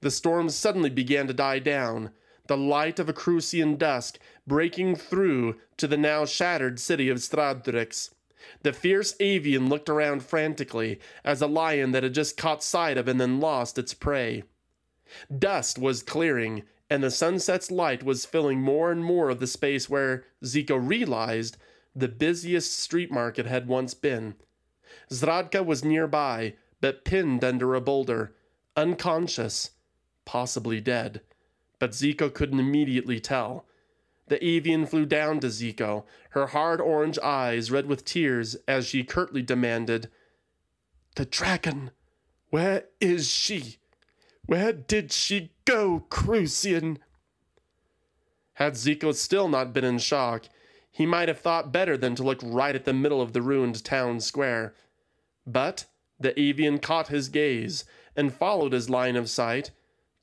The 0.00 0.10
storm 0.10 0.48
suddenly 0.48 0.90
began 0.90 1.26
to 1.26 1.34
die 1.34 1.58
down, 1.58 2.10
the 2.46 2.56
light 2.56 2.98
of 2.98 3.08
a 3.08 3.12
Crucian 3.12 3.76
dusk 3.76 4.18
breaking 4.46 4.96
through 4.96 5.56
to 5.76 5.86
the 5.86 5.96
now 5.96 6.24
shattered 6.24 6.78
city 6.78 7.08
of 7.08 7.18
Stradthryx. 7.18 8.10
The 8.62 8.72
fierce 8.72 9.14
avian 9.20 9.68
looked 9.68 9.88
around 9.88 10.22
frantically 10.22 11.00
as 11.24 11.40
a 11.40 11.46
lion 11.46 11.92
that 11.92 12.02
had 12.02 12.14
just 12.14 12.36
caught 12.36 12.62
sight 12.62 12.96
of 12.96 13.08
and 13.08 13.20
then 13.20 13.40
lost 13.40 13.78
its 13.78 13.94
prey. 13.94 14.44
Dust 15.36 15.78
was 15.78 16.02
clearing, 16.02 16.64
and 16.90 17.02
the 17.02 17.10
sunset's 17.10 17.70
light 17.70 18.02
was 18.02 18.26
filling 18.26 18.60
more 18.60 18.90
and 18.90 19.04
more 19.04 19.30
of 19.30 19.40
the 19.40 19.46
space 19.46 19.88
where, 19.88 20.24
Zico 20.44 20.78
realized, 20.80 21.56
the 21.94 22.08
busiest 22.08 22.78
street 22.78 23.10
market 23.10 23.46
had 23.46 23.66
once 23.66 23.94
been. 23.94 24.34
Zradka 25.10 25.64
was 25.64 25.84
nearby, 25.84 26.54
but 26.80 27.04
pinned 27.04 27.42
under 27.42 27.74
a 27.74 27.80
boulder, 27.80 28.34
unconscious, 28.76 29.70
possibly 30.24 30.80
dead. 30.80 31.22
But 31.78 31.92
Zico 31.92 32.32
couldn't 32.32 32.60
immediately 32.60 33.20
tell. 33.20 33.66
The 34.28 34.44
avian 34.44 34.86
flew 34.86 35.06
down 35.06 35.40
to 35.40 35.48
Zico, 35.48 36.04
her 36.30 36.48
hard 36.48 36.80
orange 36.80 37.18
eyes 37.18 37.70
red 37.70 37.86
with 37.86 38.04
tears, 38.04 38.56
as 38.66 38.86
she 38.86 39.04
curtly 39.04 39.42
demanded, 39.42 40.10
The 41.16 41.24
dragon! 41.24 41.90
Where 42.50 42.84
is 43.00 43.30
she? 43.30 43.78
Where 44.46 44.72
did 44.72 45.12
she 45.12 45.52
go, 45.64 46.06
Crucian? 46.08 46.98
Had 48.54 48.74
Zico 48.74 49.14
still 49.14 49.48
not 49.48 49.72
been 49.72 49.84
in 49.84 49.98
shock, 49.98 50.48
he 50.90 51.06
might 51.06 51.28
have 51.28 51.38
thought 51.38 51.70
better 51.70 51.96
than 51.96 52.14
to 52.16 52.22
look 52.22 52.40
right 52.42 52.74
at 52.74 52.84
the 52.84 52.92
middle 52.92 53.20
of 53.20 53.32
the 53.32 53.42
ruined 53.42 53.84
town 53.84 54.20
square. 54.20 54.74
But 55.46 55.86
the 56.18 56.38
avian 56.38 56.78
caught 56.78 57.08
his 57.08 57.28
gaze 57.28 57.84
and 58.16 58.34
followed 58.34 58.72
his 58.72 58.90
line 58.90 59.14
of 59.16 59.30
sight 59.30 59.70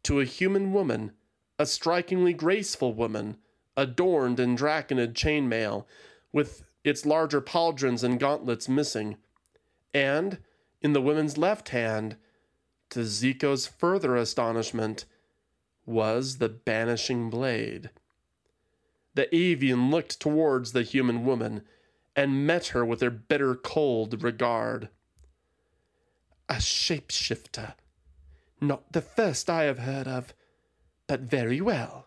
to 0.03 0.19
a 0.19 0.25
human 0.25 0.73
woman, 0.73 1.13
a 1.57 1.65
strikingly 1.65 2.33
graceful 2.33 2.93
woman, 2.93 3.37
adorned 3.77 4.39
in 4.39 4.55
draconid 4.55 5.13
chainmail, 5.13 5.85
with 6.31 6.63
its 6.83 7.05
larger 7.05 7.41
pauldrons 7.41 8.03
and 8.03 8.19
gauntlets 8.19 8.69
missing. 8.69 9.17
And, 9.93 10.39
in 10.81 10.93
the 10.93 11.01
woman's 11.01 11.37
left 11.37 11.69
hand, 11.69 12.17
to 12.91 13.03
Zico's 13.03 13.65
further 13.67 14.15
astonishment, 14.15 15.05
was 15.85 16.37
the 16.37 16.49
banishing 16.49 17.29
blade. 17.29 17.89
The 19.15 19.33
avian 19.35 19.89
looked 19.89 20.19
towards 20.19 20.71
the 20.71 20.83
human 20.83 21.25
woman 21.25 21.63
and 22.15 22.45
met 22.45 22.67
her 22.67 22.85
with 22.85 23.01
a 23.01 23.09
bitter 23.09 23.55
cold 23.55 24.23
regard. 24.23 24.89
A 26.47 26.55
shapeshifter. 26.55 27.73
Not 28.61 28.91
the 28.93 29.01
first 29.01 29.49
I 29.49 29.63
have 29.63 29.79
heard 29.79 30.07
of, 30.07 30.33
but 31.07 31.21
very 31.21 31.61
well 31.61 32.04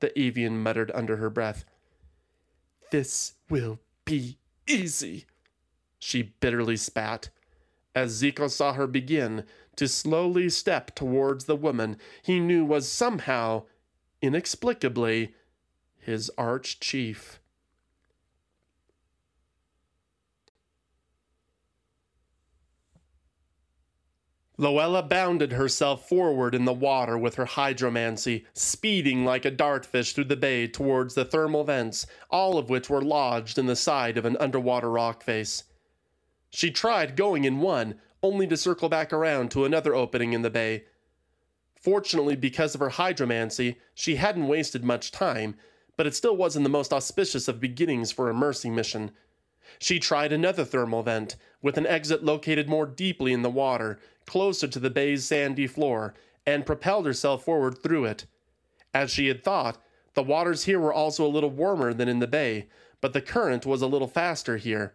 the 0.00 0.18
avian 0.18 0.62
muttered 0.62 0.90
under 0.94 1.16
her 1.16 1.30
breath. 1.30 1.64
This 2.90 3.34
will 3.48 3.80
be 4.04 4.38
easy, 4.66 5.26
she 5.98 6.34
bitterly 6.40 6.76
spat, 6.76 7.30
as 7.94 8.20
Zico 8.20 8.50
saw 8.50 8.74
her 8.74 8.86
begin 8.86 9.44
to 9.76 9.88
slowly 9.88 10.48
step 10.48 10.94
towards 10.94 11.44
the 11.44 11.56
woman 11.56 11.96
he 12.22 12.40
knew 12.40 12.64
was 12.64 12.88
somehow, 12.88 13.64
inexplicably, 14.22 15.34
his 15.98 16.30
arch 16.38 16.78
chief. 16.78 17.40
Loella 24.58 25.06
bounded 25.06 25.52
herself 25.52 26.08
forward 26.08 26.54
in 26.54 26.64
the 26.64 26.72
water 26.72 27.18
with 27.18 27.34
her 27.34 27.44
hydromancy, 27.44 28.46
speeding 28.54 29.24
like 29.24 29.44
a 29.44 29.50
dartfish 29.50 30.14
through 30.14 30.24
the 30.24 30.36
bay 30.36 30.66
towards 30.66 31.14
the 31.14 31.26
thermal 31.26 31.64
vents, 31.64 32.06
all 32.30 32.56
of 32.56 32.70
which 32.70 32.88
were 32.88 33.02
lodged 33.02 33.58
in 33.58 33.66
the 33.66 33.76
side 33.76 34.16
of 34.16 34.24
an 34.24 34.36
underwater 34.38 34.90
rock 34.90 35.22
face. 35.22 35.64
She 36.48 36.70
tried 36.70 37.16
going 37.16 37.44
in 37.44 37.60
one, 37.60 37.96
only 38.22 38.46
to 38.46 38.56
circle 38.56 38.88
back 38.88 39.12
around 39.12 39.50
to 39.50 39.66
another 39.66 39.94
opening 39.94 40.32
in 40.32 40.40
the 40.40 40.48
bay. 40.48 40.84
Fortunately, 41.78 42.34
because 42.34 42.74
of 42.74 42.80
her 42.80 42.90
hydromancy, 42.90 43.76
she 43.94 44.16
hadn't 44.16 44.48
wasted 44.48 44.82
much 44.82 45.12
time, 45.12 45.54
but 45.98 46.06
it 46.06 46.14
still 46.14 46.36
wasn't 46.36 46.64
the 46.64 46.70
most 46.70 46.94
auspicious 46.94 47.46
of 47.46 47.60
beginnings 47.60 48.10
for 48.10 48.30
a 48.30 48.34
mercy 48.34 48.70
mission. 48.70 49.10
She 49.78 49.98
tried 49.98 50.32
another 50.32 50.64
thermal 50.64 51.02
vent, 51.02 51.36
with 51.60 51.76
an 51.76 51.86
exit 51.86 52.24
located 52.24 52.68
more 52.68 52.86
deeply 52.86 53.32
in 53.32 53.42
the 53.42 53.50
water, 53.50 53.98
closer 54.26 54.68
to 54.68 54.78
the 54.78 54.90
bay's 54.90 55.24
sandy 55.24 55.66
floor, 55.66 56.14
and 56.44 56.66
propelled 56.66 57.06
herself 57.06 57.44
forward 57.44 57.82
through 57.82 58.04
it. 58.04 58.26
As 58.92 59.10
she 59.10 59.28
had 59.28 59.42
thought, 59.42 59.82
the 60.14 60.22
waters 60.22 60.64
here 60.64 60.80
were 60.80 60.92
also 60.92 61.26
a 61.26 61.28
little 61.28 61.50
warmer 61.50 61.92
than 61.92 62.08
in 62.08 62.18
the 62.18 62.26
bay, 62.26 62.68
but 63.00 63.12
the 63.12 63.20
current 63.20 63.66
was 63.66 63.82
a 63.82 63.86
little 63.86 64.08
faster 64.08 64.56
here. 64.56 64.94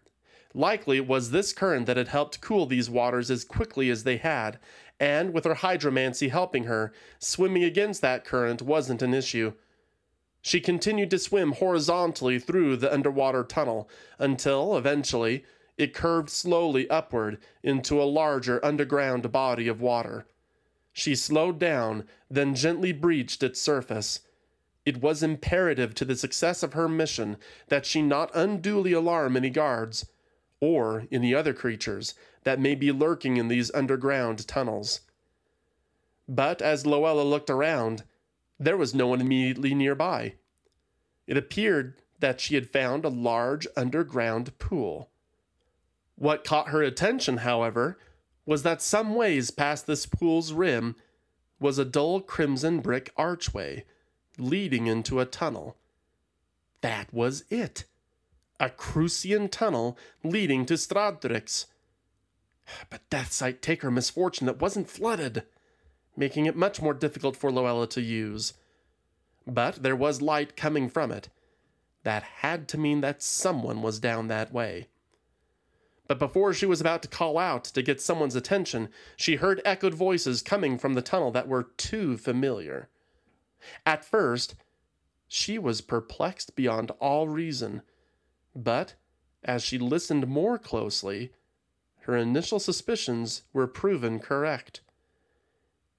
Likely 0.54 0.98
it 0.98 1.08
was 1.08 1.32
this 1.32 1.54
current 1.54 1.86
that 1.86 1.98
had 1.98 2.10
helped 2.10 2.42
cool 2.42 2.66
these 2.66 2.90
waters 2.90 3.32
as 3.32 3.44
quickly 3.44 3.90
as 3.90 4.04
they 4.04 4.18
had, 4.18 4.60
and 5.00 5.34
with 5.34 5.46
her 5.46 5.56
hydromancy 5.56 6.30
helping 6.30 6.66
her, 6.66 6.94
swimming 7.20 7.64
against 7.64 8.02
that 8.02 8.26
current 8.26 8.62
wasn't 8.62 9.02
an 9.02 9.14
issue. 9.14 9.54
She 10.42 10.60
continued 10.60 11.12
to 11.12 11.20
swim 11.20 11.54
horizontally 11.54 12.40
through 12.40 12.78
the 12.78 12.92
underwater 12.92 13.44
tunnel 13.44 13.88
until, 14.18 14.76
eventually, 14.76 15.46
it 15.82 15.94
curved 15.94 16.30
slowly 16.30 16.90
upward 16.90 17.40
into 17.64 18.02
a 18.02 18.04
larger 18.04 18.64
underground 18.64 19.32
body 19.32 19.68
of 19.68 19.82
water. 19.82 20.28
She 20.94 21.16
slowed 21.16 21.60
down, 21.60 22.06
then 22.30 22.54
gently 22.56 22.92
breached 22.92 23.42
its 23.44 23.62
surface. 23.62 24.20
It 24.86 25.02
was 25.02 25.24
imperative 25.24 25.96
to 25.96 26.06
the 26.06 26.16
success 26.16 26.64
of 26.64 26.74
her 26.74 26.88
mission 26.88 27.38
that 27.70 27.86
she 27.86 28.02
not 28.02 28.30
unduly 28.36 28.94
alarm 28.94 29.36
any 29.36 29.50
guards, 29.50 30.06
or 30.60 31.08
any 31.12 31.34
other 31.34 31.54
creatures 31.54 32.14
that 32.44 32.60
may 32.60 32.76
be 32.76 32.92
lurking 32.92 33.38
in 33.38 33.48
these 33.48 33.74
underground 33.74 34.48
tunnels. 34.48 35.02
But 36.28 36.62
as 36.62 36.84
Loella 36.84 37.28
looked 37.28 37.50
around, 37.50 38.04
there 38.60 38.78
was 38.78 38.94
no 38.94 39.08
one 39.08 39.22
immediately 39.22 39.74
nearby. 39.74 40.36
It 41.26 41.38
appeared 41.38 42.02
that 42.20 42.40
she 42.40 42.56
had 42.56 42.70
found 42.70 43.04
a 43.04 43.10
large 43.10 43.66
underground 43.76 44.58
pool. 44.60 45.11
What 46.22 46.44
caught 46.44 46.68
her 46.68 46.84
attention, 46.84 47.38
however, 47.38 47.98
was 48.46 48.62
that 48.62 48.80
some 48.80 49.16
ways 49.16 49.50
past 49.50 49.88
this 49.88 50.06
pool's 50.06 50.54
rim 50.54 50.96
was 51.60 51.80
a 51.80 51.84
dull 51.84 52.22
crimson 52.22 52.80
brick 52.80 53.12
archway 53.18 53.86
leading 54.38 54.86
into 54.86 55.20
a 55.20 55.26
tunnel. 55.26 55.78
That 56.82 57.12
was 57.12 57.44
it. 57.50 57.86
A 58.60 58.70
Crucian 58.70 59.50
tunnel 59.50 59.98
leading 60.24 60.68
to 60.68 60.76
Stradthryx. 60.76 61.66
But 62.92 63.10
Deathsight 63.10 63.62
take 63.62 63.82
her 63.82 63.90
misfortune 63.90 64.46
that 64.46 64.62
wasn't 64.62 64.92
flooded, 64.92 65.42
making 66.16 66.46
it 66.46 66.56
much 66.56 66.80
more 66.84 66.94
difficult 66.94 67.36
for 67.36 67.50
Loella 67.50 67.90
to 67.90 68.02
use. 68.02 68.54
But 69.48 69.82
there 69.82 69.96
was 69.96 70.22
light 70.22 70.56
coming 70.56 70.88
from 70.88 71.12
it. 71.12 71.30
That 72.04 72.22
had 72.22 72.68
to 72.68 72.78
mean 72.78 73.02
that 73.02 73.24
someone 73.24 73.82
was 73.82 74.00
down 74.00 74.28
that 74.28 74.54
way. 74.54 74.88
But 76.12 76.20
before 76.20 76.54
she 76.54 76.66
was 76.66 76.82
about 76.82 77.02
to 77.04 77.08
call 77.08 77.38
out 77.38 77.64
to 77.64 77.82
get 77.82 78.02
someone's 78.02 78.36
attention, 78.36 78.90
she 79.16 79.38
heard 79.38 79.62
echoed 79.64 79.94
voices 79.94 80.42
coming 80.42 80.78
from 80.78 80.94
the 80.94 81.02
tunnel 81.02 81.32
that 81.32 81.48
were 81.48 81.70
too 81.78 82.18
familiar. 82.18 82.90
At 83.86 84.04
first, 84.04 84.56
she 85.30 85.58
was 85.58 85.80
perplexed 85.80 86.54
beyond 86.54 86.92
all 87.00 87.30
reason, 87.30 87.82
but 88.54 88.96
as 89.42 89.64
she 89.64 89.78
listened 89.78 90.28
more 90.28 90.58
closely, 90.58 91.32
her 92.02 92.18
initial 92.18 92.60
suspicions 92.60 93.44
were 93.54 93.66
proven 93.66 94.20
correct. 94.20 94.82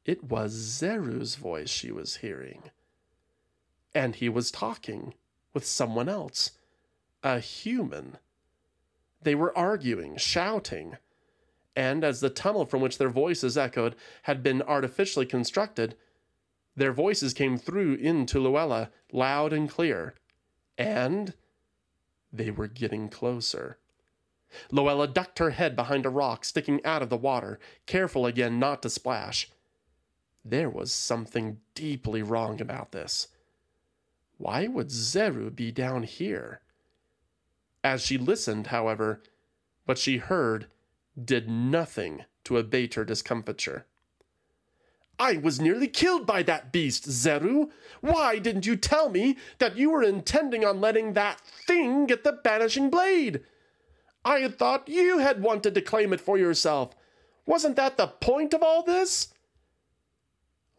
It 0.05 0.25
was 0.25 0.53
Zeru's 0.53 1.37
voice 1.37 1.71
she 1.71 1.91
was 1.91 2.17
hearing. 2.17 2.65
And 3.95 4.17
he 4.17 4.29
was 4.29 4.51
talking 4.51 5.15
with 5.55 5.65
someone 5.65 6.11
else, 6.11 6.51
a 7.23 7.39
human. 7.39 8.19
They 9.23 9.35
were 9.35 9.57
arguing, 9.57 10.17
shouting, 10.17 10.97
and 11.77 12.05
as 12.05 12.21
the 12.21 12.31
tunnel 12.31 12.67
from 12.67 12.81
which 12.81 12.99
their 12.99 13.09
voices 13.11 13.57
echoed 13.57 13.95
had 14.23 14.43
been 14.43 14.63
artificially 14.63 15.27
constructed, 15.27 15.97
their 16.77 16.93
voices 16.93 17.35
came 17.35 17.57
through 17.59 17.95
into 17.95 18.39
Loella, 18.39 18.91
loud 19.13 19.53
and 19.53 19.69
clear. 19.69 20.15
And 20.77 21.35
they 22.33 22.51
were 22.51 22.69
getting 22.69 23.09
closer. 23.09 23.79
Loella 24.71 25.13
ducked 25.13 25.39
her 25.39 25.51
head 25.51 25.77
behind 25.77 26.05
a 26.05 26.11
rock 26.11 26.45
sticking 26.45 26.85
out 26.85 27.03
of 27.03 27.09
the 27.09 27.17
water, 27.17 27.59
careful 27.87 28.27
again 28.27 28.59
not 28.59 28.83
to 28.83 28.91
splash. 28.91 29.51
There 30.45 30.69
was 30.69 30.93
something 30.93 31.61
deeply 31.75 32.23
wrong 32.23 32.61
about 32.61 32.93
this. 32.93 33.29
Why 34.39 34.67
would 34.67 34.89
Zeru 34.89 35.55
be 35.55 35.71
down 35.71 36.03
here? 36.03 36.61
As 37.85 38.03
she 38.03 38.17
listened, 38.17 38.69
however, 38.69 39.23
what 39.85 39.99
she 39.99 40.19
heard 40.19 40.67
did 41.23 41.49
nothing 41.49 42.25
to 42.45 42.59
abate 42.59 42.95
her 42.95 43.05
discomfiture. 43.05 43.87
I 45.19 45.37
was 45.37 45.61
nearly 45.61 45.89
killed 45.89 46.27
by 46.27 46.43
that 46.45 46.73
beast, 46.73 47.09
Zeru. 47.09 47.71
Why 48.01 48.39
didn't 48.39 48.67
you 48.67 48.77
tell 48.77 49.09
me 49.09 49.37
that 49.59 49.77
you 49.77 49.91
were 49.91 50.03
intending 50.03 50.65
on 50.65 50.81
letting 50.81 51.13
that 51.13 51.41
thing 51.41 52.07
get 52.07 52.25
the 52.25 52.33
banishing 52.33 52.91
blade? 52.91 53.43
I 54.25 54.41
had 54.41 54.59
thought 54.59 54.89
you 54.89 55.19
had 55.19 55.43
wanted 55.43 55.75
to 55.75 55.83
claim 55.83 56.13
it 56.13 56.21
for 56.21 56.39
yourself. 56.39 56.95
Wasn't 57.47 57.77
that 57.77 57.97
the 57.97 58.07
point 58.07 58.55
of 58.55 58.63
all 58.63 58.83
this? 58.83 59.33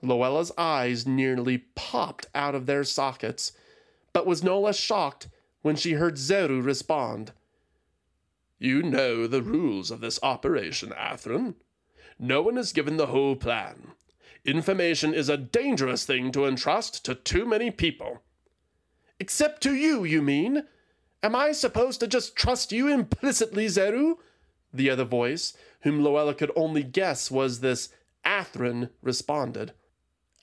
Loella's 0.02 0.52
eyes 0.58 1.06
nearly 1.06 1.60
popped 1.76 2.28
out 2.36 2.56
of 2.56 2.66
their 2.66 2.84
sockets, 2.84 3.54
but 4.12 4.26
was 4.26 4.44
no 4.44 4.60
less 4.60 4.78
shocked 4.78 5.28
when 5.64 5.76
she 5.76 5.94
heard 5.94 6.18
Zeru 6.18 6.64
respond. 6.64 7.32
You 8.60 8.84
know 8.84 9.26
the 9.26 9.42
rules 9.42 9.90
of 9.90 10.00
this 10.00 10.20
operation, 10.22 10.92
Athrun. 10.92 11.56
No 12.20 12.44
one 12.44 12.58
is 12.58 12.72
given 12.72 12.98
the 12.98 13.08
whole 13.08 13.36
plan. 13.36 13.94
Information 14.46 15.14
is 15.14 15.30
a 15.30 15.38
dangerous 15.38 16.06
thing 16.06 16.32
to 16.34 16.46
entrust 16.46 17.04
to 17.06 17.16
too 17.16 17.46
many 17.46 17.72
people. 17.72 18.22
Except 19.20 19.64
to 19.64 19.74
you, 19.74 20.04
you 20.04 20.22
mean? 20.22 20.64
Am 21.24 21.36
I 21.36 21.54
supposed 21.54 22.02
to 22.02 22.08
just 22.08 22.36
trust 22.36 22.72
you 22.72 22.88
implicitly, 22.90 23.68
Zeru? 23.68 24.16
The 24.74 24.90
other 24.90 25.06
voice, 25.06 25.56
whom 25.82 26.02
Loella 26.02 26.38
could 26.38 26.52
only 26.56 26.84
guess 26.84 27.32
was 27.32 27.60
this 27.62 27.90
Athrun, 28.26 28.90
responded. 29.02 29.72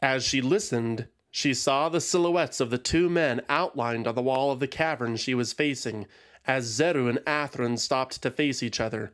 As 0.00 0.24
she 0.24 0.40
listened, 0.40 1.08
she 1.30 1.54
saw 1.54 1.88
the 1.88 2.00
silhouettes 2.00 2.60
of 2.60 2.70
the 2.70 2.78
two 2.78 3.08
men 3.08 3.40
outlined 3.48 4.06
on 4.06 4.14
the 4.14 4.22
wall 4.22 4.50
of 4.50 4.58
the 4.60 4.68
cavern 4.68 5.16
she 5.16 5.34
was 5.34 5.52
facing, 5.52 6.06
as 6.46 6.66
Zeru 6.66 7.08
and 7.08 7.18
Athrun 7.20 7.78
stopped 7.78 8.20
to 8.22 8.30
face 8.30 8.62
each 8.62 8.80
other. 8.80 9.12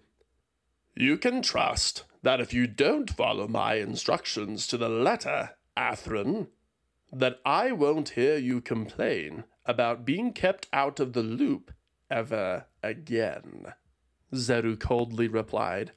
You 0.95 1.19
can 1.19 1.43
trust 1.43 2.05
that 2.23 2.41
if 2.41 2.55
you 2.55 2.67
don't 2.67 3.11
follow 3.11 3.47
my 3.47 3.75
instructions 3.75 4.67
to 4.69 4.79
the 4.79 4.89
letter, 4.89 5.51
Athrun, 5.77 6.49
that 7.13 7.39
I 7.45 7.73
won't 7.73 8.11
hear 8.11 8.37
you 8.37 8.61
complain 8.61 9.45
about 9.67 10.07
being 10.07 10.33
kept 10.33 10.69
out 10.73 10.99
of 11.01 11.13
the 11.13 11.23
loop 11.23 11.73
ever 12.11 12.67
again, 12.83 13.75
Zeru 14.33 14.79
coldly 14.79 15.29
replied. 15.29 15.93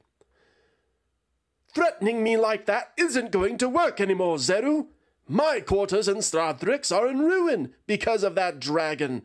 Threatening 1.74 2.24
me 2.24 2.36
like 2.36 2.66
that 2.66 2.92
isn't 2.98 3.32
going 3.32 3.58
to 3.60 3.70
work 3.70 4.02
anymore, 4.02 4.38
Zeru. 4.38 4.88
My 5.32 5.60
quarters 5.60 6.08
in 6.08 6.18
Stradthryx 6.18 6.92
are 6.92 7.08
in 7.08 7.20
ruin 7.20 7.76
because 7.86 8.24
of 8.24 8.34
that 8.34 8.60
dragon. 8.60 9.22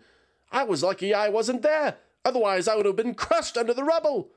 I 0.52 0.62
was 0.62 0.82
lucky 0.82 1.14
I 1.14 1.30
wasn't 1.30 1.62
there, 1.62 1.96
otherwise 2.26 2.68
I 2.68 2.76
would 2.76 2.84
have 2.84 2.94
been 2.94 3.14
crushed 3.14 3.56
under 3.56 3.72
the 3.72 3.84
rubble. 3.84 4.28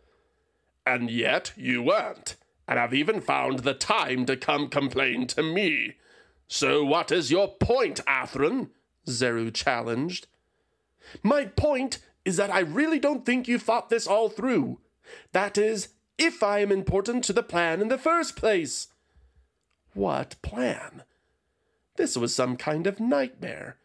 And 0.85 1.11
yet 1.11 1.51
you 1.57 1.83
weren't, 1.83 2.37
and 2.69 2.79
have 2.79 2.93
even 2.93 3.19
found 3.19 3.59
the 3.59 3.73
time 3.73 4.25
to 4.27 4.37
come 4.37 4.69
complain 4.69 5.27
to 5.27 5.43
me. 5.43 5.95
So 6.47 6.85
what 6.85 7.11
is 7.11 7.31
your 7.31 7.49
point, 7.49 7.99
Athrun? 8.07 8.69
Zeru 9.05 9.53
challenged. 9.53 10.27
My 11.21 11.47
point 11.47 11.99
is 12.23 12.37
that 12.37 12.49
I 12.49 12.59
really 12.59 12.97
don't 12.97 13.25
think 13.25 13.49
you 13.49 13.59
thought 13.59 13.89
this 13.89 14.07
all 14.07 14.29
through. 14.29 14.79
That 15.33 15.57
is, 15.57 15.89
if 16.17 16.41
I 16.41 16.59
am 16.59 16.71
important 16.71 17.25
to 17.25 17.33
the 17.33 17.43
plan 17.43 17.81
in 17.81 17.89
the 17.89 17.97
first 17.97 18.37
place. 18.37 18.87
What 19.93 20.37
plan? 20.41 21.03
This 21.97 22.15
was 22.17 22.33
some 22.33 22.55
kind 22.57 22.87
of 22.87 22.99
nightmare. 22.99 23.77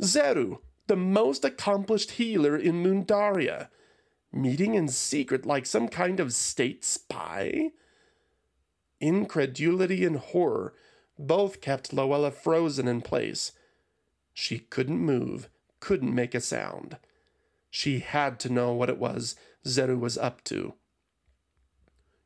Zeru, 0.00 0.58
the 0.86 0.96
most 0.96 1.44
accomplished 1.44 2.12
healer 2.12 2.56
in 2.56 2.82
Mundaria, 2.82 3.68
meeting 4.32 4.74
in 4.74 4.88
secret 4.88 5.46
like 5.46 5.66
some 5.66 5.88
kind 5.88 6.18
of 6.18 6.32
state 6.32 6.84
spy? 6.84 7.70
Incredulity 9.00 10.04
and 10.04 10.16
horror 10.16 10.74
both 11.18 11.60
kept 11.60 11.94
Loella 11.94 12.32
frozen 12.32 12.88
in 12.88 13.00
place 13.02 13.52
she 14.34 14.58
couldn't 14.58 14.98
move, 14.98 15.48
couldn't 15.80 16.14
make 16.14 16.34
a 16.34 16.40
sound. 16.40 16.96
She 17.70 18.00
had 18.00 18.38
to 18.40 18.52
know 18.52 18.72
what 18.72 18.88
it 18.88 18.98
was 18.98 19.36
Zeru 19.66 19.98
was 19.98 20.18
up 20.18 20.42
to. 20.44 20.74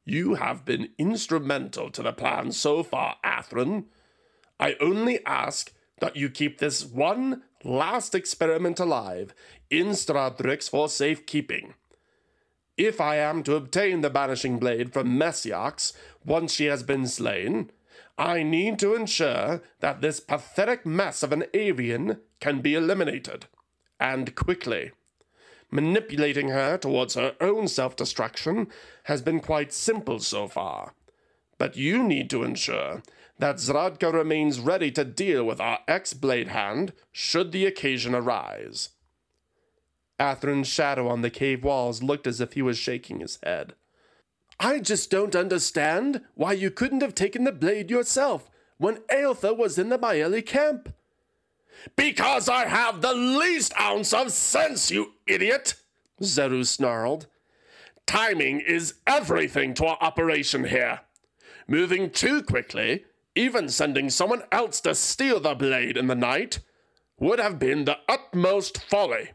You 0.04 0.34
have 0.34 0.64
been 0.64 0.90
instrumental 0.98 1.90
to 1.90 2.02
the 2.02 2.12
plan 2.12 2.52
so 2.52 2.82
far, 2.82 3.16
Athrun. 3.24 3.86
I 4.58 4.76
only 4.80 5.24
ask 5.24 5.72
that 6.00 6.16
you 6.16 6.28
keep 6.28 6.58
this 6.58 6.84
one 6.84 7.42
last 7.64 8.14
experiment 8.14 8.80
alive 8.80 9.34
in 9.70 9.88
Stradthryx 9.88 10.70
for 10.70 10.88
safekeeping. 10.88 11.74
If 12.76 13.00
I 13.00 13.16
am 13.16 13.42
to 13.44 13.56
obtain 13.56 14.02
the 14.02 14.10
banishing 14.10 14.58
blade 14.58 14.92
from 14.92 15.18
Messiax 15.18 15.94
once 16.24 16.52
she 16.52 16.66
has 16.66 16.82
been 16.82 17.06
slain, 17.06 17.70
I 18.18 18.42
need 18.42 18.78
to 18.80 18.94
ensure 18.94 19.62
that 19.80 20.00
this 20.00 20.20
pathetic 20.20 20.84
mess 20.86 21.22
of 21.22 21.32
an 21.32 21.44
avian 21.54 22.18
can 22.40 22.60
be 22.60 22.74
eliminated, 22.74 23.46
and 23.98 24.34
quickly. 24.34 24.92
Manipulating 25.70 26.48
her 26.48 26.78
towards 26.78 27.14
her 27.14 27.34
own 27.40 27.66
self 27.68 27.96
destruction 27.96 28.68
has 29.04 29.20
been 29.20 29.40
quite 29.40 29.72
simple 29.72 30.18
so 30.20 30.46
far. 30.46 30.94
But 31.58 31.76
you 31.76 32.02
need 32.02 32.30
to 32.30 32.44
ensure 32.44 33.02
that 33.38 33.57
Zradka 33.57 34.12
remains 34.12 34.61
ready 34.61 34.90
to 34.92 35.05
deal 35.05 35.44
with 35.44 35.61
our 35.61 35.81
ex 35.87 36.14
blade 36.14 36.49
hand 36.49 36.92
should 37.12 37.53
the 37.53 37.66
occasion 37.66 38.14
arise. 38.14 38.90
Athrun's 40.18 40.68
shadow 40.68 41.09
on 41.09 41.22
the 41.22 41.31
cave 41.31 41.62
walls 41.62 42.03
looked 42.03 42.27
as 42.27 42.40
if 42.40 42.55
he 42.55 42.62
was 42.62 42.79
shaking 42.79 43.20
his 43.20 43.38
head. 43.42 43.75
I 44.59 44.79
just 44.79 45.11
don't 45.11 45.37
understand 45.37 46.22
why 46.35 46.53
you 46.53 46.70
couldn't 46.70 47.03
have 47.03 47.14
taken 47.14 47.44
the 47.44 47.53
blade 47.53 47.90
yourself 47.90 48.51
when 48.79 48.96
Aeltha 49.11 49.55
was 49.57 49.79
in 49.79 49.90
the 49.90 49.99
Maeli 49.99 50.44
camp. 50.44 50.94
Because 51.94 52.49
I 52.49 52.66
have 52.66 53.03
the 53.03 53.12
least 53.12 53.79
ounce 53.79 54.14
of 54.14 54.33
sense, 54.33 54.90
you 54.90 55.12
idiot! 55.27 55.75
Zeru 56.22 56.66
snarled. 56.66 57.27
Timing 58.07 58.61
is 58.61 58.94
everything 59.07 59.75
to 59.75 59.87
our 59.87 59.99
operation 60.01 60.64
here. 60.64 61.01
Moving 61.68 62.09
too 62.11 62.42
quickly, 62.42 63.05
even 63.37 63.68
sending 63.68 64.11
someone 64.11 64.42
else 64.51 64.81
to 64.81 64.94
steal 64.94 65.38
the 65.38 65.55
blade 65.55 65.96
in 65.96 66.07
the 66.07 66.14
night, 66.14 66.61
would 67.20 67.38
have 67.38 67.59
been 67.59 67.85
the 67.85 67.99
utmost 68.09 68.83
folly. 68.83 69.31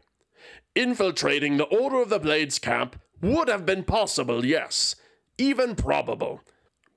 Infiltrating 0.74 1.56
the 1.56 1.64
Order 1.64 2.02
of 2.02 2.08
the 2.08 2.18
Blades 2.18 2.58
camp 2.58 3.00
would 3.20 3.48
have 3.48 3.64
been 3.64 3.84
possible, 3.84 4.44
yes, 4.44 4.96
even 5.38 5.74
probable. 5.74 6.40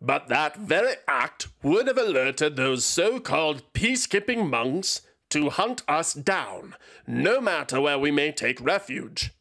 But 0.01 0.27
that 0.27 0.57
very 0.57 0.95
act 1.07 1.47
would 1.63 1.87
have 1.87 1.97
alerted 1.97 2.55
those 2.55 2.85
so 2.85 3.19
called 3.19 3.73
peacekeeping 3.73 4.49
monks 4.49 5.01
to 5.29 5.49
hunt 5.49 5.83
us 5.87 6.13
down, 6.13 6.75
no 7.07 7.41
matter 7.41 7.81
where 7.81 7.99
we 7.99 8.11
may 8.11 8.31
take 8.31 8.61
refuge. 8.61 9.31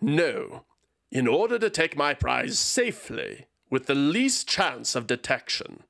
No, 0.00 0.64
in 1.10 1.26
order 1.26 1.58
to 1.58 1.70
take 1.70 1.96
my 1.96 2.12
prize 2.12 2.58
safely, 2.58 3.46
with 3.70 3.86
the 3.86 3.94
least 3.94 4.48
chance 4.48 4.94
of 4.94 5.06
detection, 5.06 5.84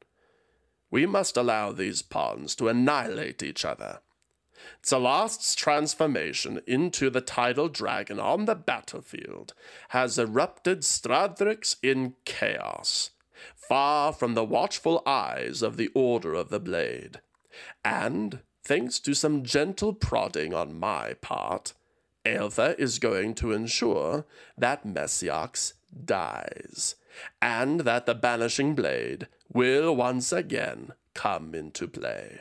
we 0.94 1.06
must 1.06 1.36
allow 1.36 1.72
these 1.72 2.02
pawns 2.02 2.54
to 2.54 2.68
annihilate 2.68 3.42
each 3.42 3.64
other. 3.64 3.98
Zalast's 4.84 5.56
transformation 5.56 6.60
into 6.68 7.10
the 7.10 7.20
tidal 7.20 7.68
dragon 7.68 8.20
on 8.20 8.44
the 8.44 8.54
battlefield 8.54 9.54
has 9.88 10.20
erupted 10.20 10.82
Stradthryx 10.82 11.74
in 11.82 12.14
chaos, 12.24 13.10
far 13.56 14.12
from 14.12 14.34
the 14.34 14.44
watchful 14.44 15.02
eyes 15.04 15.62
of 15.62 15.78
the 15.78 15.88
Order 15.96 16.32
of 16.34 16.48
the 16.50 16.60
Blade. 16.60 17.20
And, 17.84 18.38
thanks 18.62 19.00
to 19.00 19.14
some 19.14 19.42
gentle 19.42 19.94
prodding 19.94 20.54
on 20.54 20.78
my 20.78 21.14
part, 21.14 21.72
Aeltha 22.24 22.78
is 22.78 23.00
going 23.00 23.34
to 23.34 23.50
ensure 23.50 24.26
that 24.56 24.86
Messiax 24.86 25.72
dies, 26.04 26.94
and 27.42 27.80
that 27.80 28.06
the 28.06 28.14
Banishing 28.14 28.76
Blade 28.76 29.26
will 29.54 29.96
once 29.96 30.32
again 30.32 30.92
come 31.14 31.54
into 31.54 31.88
play. 31.88 32.40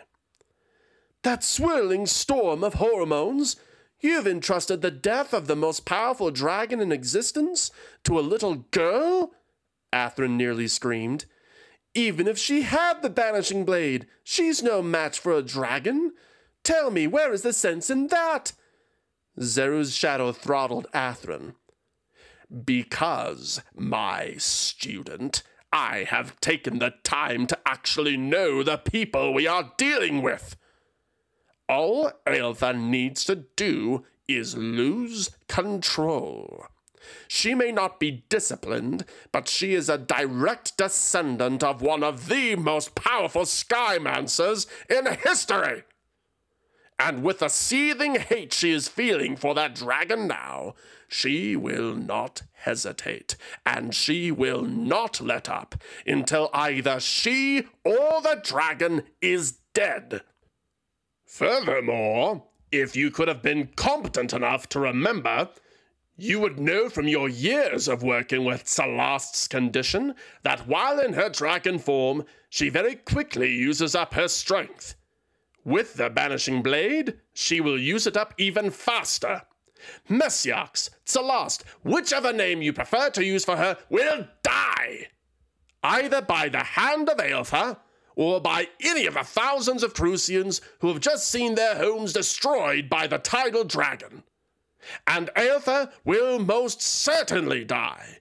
That 1.21 1.43
swirling 1.43 2.05
storm 2.05 2.63
of 2.63 2.73
hormones? 2.75 3.55
You've 4.01 4.27
entrusted 4.27 4.81
the 4.81 4.91
death 4.91 5.33
of 5.33 5.47
the 5.47 5.55
most 5.55 5.85
powerful 5.85 6.31
dragon 6.31 6.81
in 6.81 6.91
existence 6.91 7.71
to 8.03 8.19
a 8.19 8.21
little 8.21 8.55
girl? 8.71 9.31
Athrun 9.93 10.31
nearly 10.31 10.67
screamed. 10.67 11.25
Even 11.93 12.27
if 12.27 12.37
she 12.37 12.63
had 12.63 13.01
the 13.01 13.09
banishing 13.09 13.63
blade, 13.63 14.07
she's 14.23 14.63
no 14.63 14.81
match 14.81 15.19
for 15.19 15.31
a 15.31 15.43
dragon. 15.43 16.13
Tell 16.63 16.89
me, 16.91 17.07
where 17.07 17.31
is 17.31 17.43
the 17.43 17.53
sense 17.53 17.89
in 17.89 18.07
that? 18.07 18.51
Zeru's 19.39 19.95
shadow 19.95 20.31
throttled 20.31 20.87
Athrun. 20.93 21.53
Because, 22.65 23.61
my 23.75 24.35
student, 24.37 25.43
I 25.73 26.05
have 26.07 26.39
taken 26.39 26.77
the 26.77 26.93
time 27.03 27.47
to 27.47 27.57
actually 27.65 28.15
know 28.15 28.61
the 28.61 28.77
people 28.77 29.33
we 29.33 29.47
are 29.47 29.73
dealing 29.75 30.21
with. 30.21 30.55
All 31.67 32.11
Aeltha 32.27 32.79
needs 32.79 33.25
to 33.25 33.45
do 33.55 34.05
is 34.27 34.55
lose 34.55 35.31
control. 35.47 36.67
She 37.27 37.55
may 37.55 37.71
not 37.71 37.99
be 37.99 38.23
disciplined, 38.29 39.03
but 39.31 39.47
she 39.47 39.73
is 39.73 39.89
a 39.89 39.97
direct 39.97 40.77
descendant 40.77 41.63
of 41.63 41.81
one 41.81 42.03
of 42.03 42.29
the 42.29 42.55
most 42.55 42.93
powerful 42.93 43.41
Skymancers 43.41 44.67
in 44.89 45.07
history. 45.07 45.83
And 46.99 47.23
with 47.23 47.39
the 47.39 47.49
seething 47.49 48.15
hate 48.15 48.53
she 48.53 48.71
is 48.71 48.87
feeling 48.87 49.35
for 49.35 49.55
that 49.55 49.73
dragon 49.73 50.27
now, 50.27 50.75
she 51.13 51.55
will 51.55 51.93
not 51.93 52.41
hesitate, 52.53 53.35
and 53.67 53.93
she 53.93 54.31
will 54.31 54.63
not 54.63 55.21
let 55.21 55.47
up 55.47 55.75
until 56.07 56.49
either 56.53 56.99
she 56.99 57.67
or 57.85 58.19
the 58.23 58.41
dragon 58.43 59.03
is 59.21 59.59
dead. 59.75 60.21
Furthermore, 61.23 62.43
if 62.71 62.95
you 62.95 63.11
could 63.11 63.27
have 63.27 63.43
been 63.43 63.69
competent 63.75 64.33
enough 64.33 64.67
to 64.69 64.79
remember, 64.79 65.49
you 66.17 66.39
would 66.39 66.59
know 66.59 66.89
from 66.89 67.07
your 67.07 67.29
years 67.29 67.87
of 67.87 68.01
working 68.01 68.43
with 68.43 68.67
Celast's 68.67 69.47
condition 69.47 70.15
that 70.41 70.67
while 70.67 70.99
in 70.99 71.13
her 71.13 71.29
dragon 71.29 71.77
form, 71.77 72.25
she 72.49 72.69
very 72.69 72.95
quickly 72.95 73.51
uses 73.51 73.93
up 73.93 74.15
her 74.15 74.27
strength. 74.27 74.95
With 75.63 75.93
the 75.93 76.09
Banishing 76.09 76.63
Blade, 76.63 77.19
she 77.33 77.61
will 77.61 77.79
use 77.79 78.07
it 78.07 78.17
up 78.17 78.33
even 78.39 78.71
faster. 78.71 79.43
Messiax, 80.09 80.89
Celast, 81.05 81.63
whichever 81.83 82.31
name 82.31 82.61
you 82.61 82.73
prefer 82.73 83.09
to 83.11 83.23
use 83.23 83.45
for 83.45 83.57
her, 83.57 83.77
will 83.89 84.27
die! 84.41 85.07
Either 85.83 86.21
by 86.21 86.49
the 86.49 86.63
hand 86.63 87.09
of 87.09 87.17
Aeltha, 87.17 87.77
or 88.15 88.39
by 88.39 88.69
any 88.79 89.05
of 89.05 89.15
the 89.15 89.23
thousands 89.23 89.83
of 89.83 89.93
Crucians 89.93 90.61
who 90.79 90.87
have 90.89 90.99
just 90.99 91.29
seen 91.29 91.55
their 91.55 91.75
homes 91.75 92.13
destroyed 92.13 92.89
by 92.89 93.07
the 93.07 93.17
tidal 93.17 93.63
dragon. 93.63 94.23
And 95.07 95.29
Aeltha 95.35 95.91
will 96.03 96.39
most 96.39 96.81
certainly 96.81 97.63
die, 97.63 98.19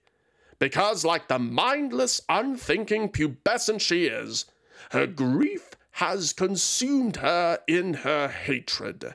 because, 0.59 1.05
like 1.05 1.29
the 1.29 1.38
mindless, 1.38 2.20
unthinking 2.29 3.11
pubescent 3.11 3.81
she 3.81 4.07
is, 4.07 4.46
her 4.90 5.07
grief 5.07 5.70
has 5.96 6.33
consumed 6.33 7.16
her 7.16 7.59
in 7.68 7.94
her 7.94 8.29
hatred. 8.29 9.14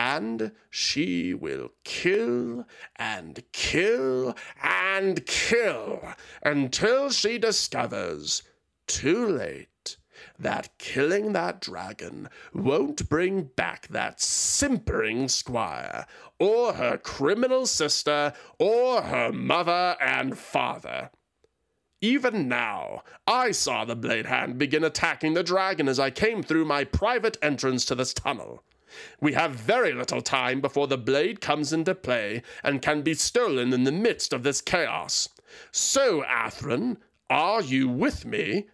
And 0.00 0.52
she 0.70 1.34
will 1.34 1.72
kill 1.82 2.66
and 2.94 3.42
kill 3.50 4.36
and 4.62 5.26
kill 5.26 6.14
until 6.40 7.10
she 7.10 7.36
discovers, 7.36 8.44
too 8.86 9.26
late, 9.26 9.96
that 10.38 10.70
killing 10.78 11.32
that 11.32 11.60
dragon 11.60 12.28
won't 12.54 13.08
bring 13.08 13.50
back 13.56 13.88
that 13.88 14.20
simpering 14.20 15.26
squire, 15.26 16.06
or 16.38 16.74
her 16.74 16.96
criminal 16.96 17.66
sister, 17.66 18.34
or 18.56 19.02
her 19.02 19.32
mother 19.32 19.96
and 20.00 20.38
father. 20.38 21.10
Even 22.00 22.46
now, 22.46 23.02
I 23.26 23.50
saw 23.50 23.84
the 23.84 23.96
Blade 23.96 24.26
Hand 24.26 24.58
begin 24.58 24.84
attacking 24.84 25.34
the 25.34 25.42
dragon 25.42 25.88
as 25.88 25.98
I 25.98 26.10
came 26.10 26.44
through 26.44 26.66
my 26.66 26.84
private 26.84 27.36
entrance 27.42 27.84
to 27.86 27.96
this 27.96 28.14
tunnel. 28.14 28.62
We 29.20 29.32
have 29.34 29.52
very 29.52 29.92
little 29.92 30.22
time 30.22 30.60
before 30.60 30.86
the 30.86 30.98
blade 30.98 31.40
comes 31.40 31.72
into 31.72 31.94
play 31.94 32.42
and 32.62 32.82
can 32.82 33.02
be 33.02 33.14
stolen 33.14 33.72
in 33.72 33.84
the 33.84 33.92
midst 33.92 34.32
of 34.32 34.42
this 34.42 34.60
chaos. 34.60 35.28
So, 35.70 36.22
Athrun, 36.22 36.98
are 37.30 37.62
you 37.62 37.88
with 37.88 38.24
me, 38.24 38.66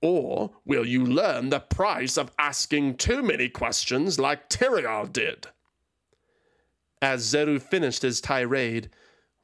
or 0.00 0.50
will 0.64 0.86
you 0.86 1.04
learn 1.04 1.50
the 1.50 1.60
price 1.60 2.16
of 2.16 2.32
asking 2.38 2.96
too 2.96 3.22
many 3.22 3.48
questions 3.48 4.18
like 4.18 4.48
Tyrael 4.48 5.10
did? 5.10 5.48
As 7.00 7.24
Zeru 7.24 7.60
finished 7.60 8.02
his 8.02 8.20
tirade, 8.20 8.90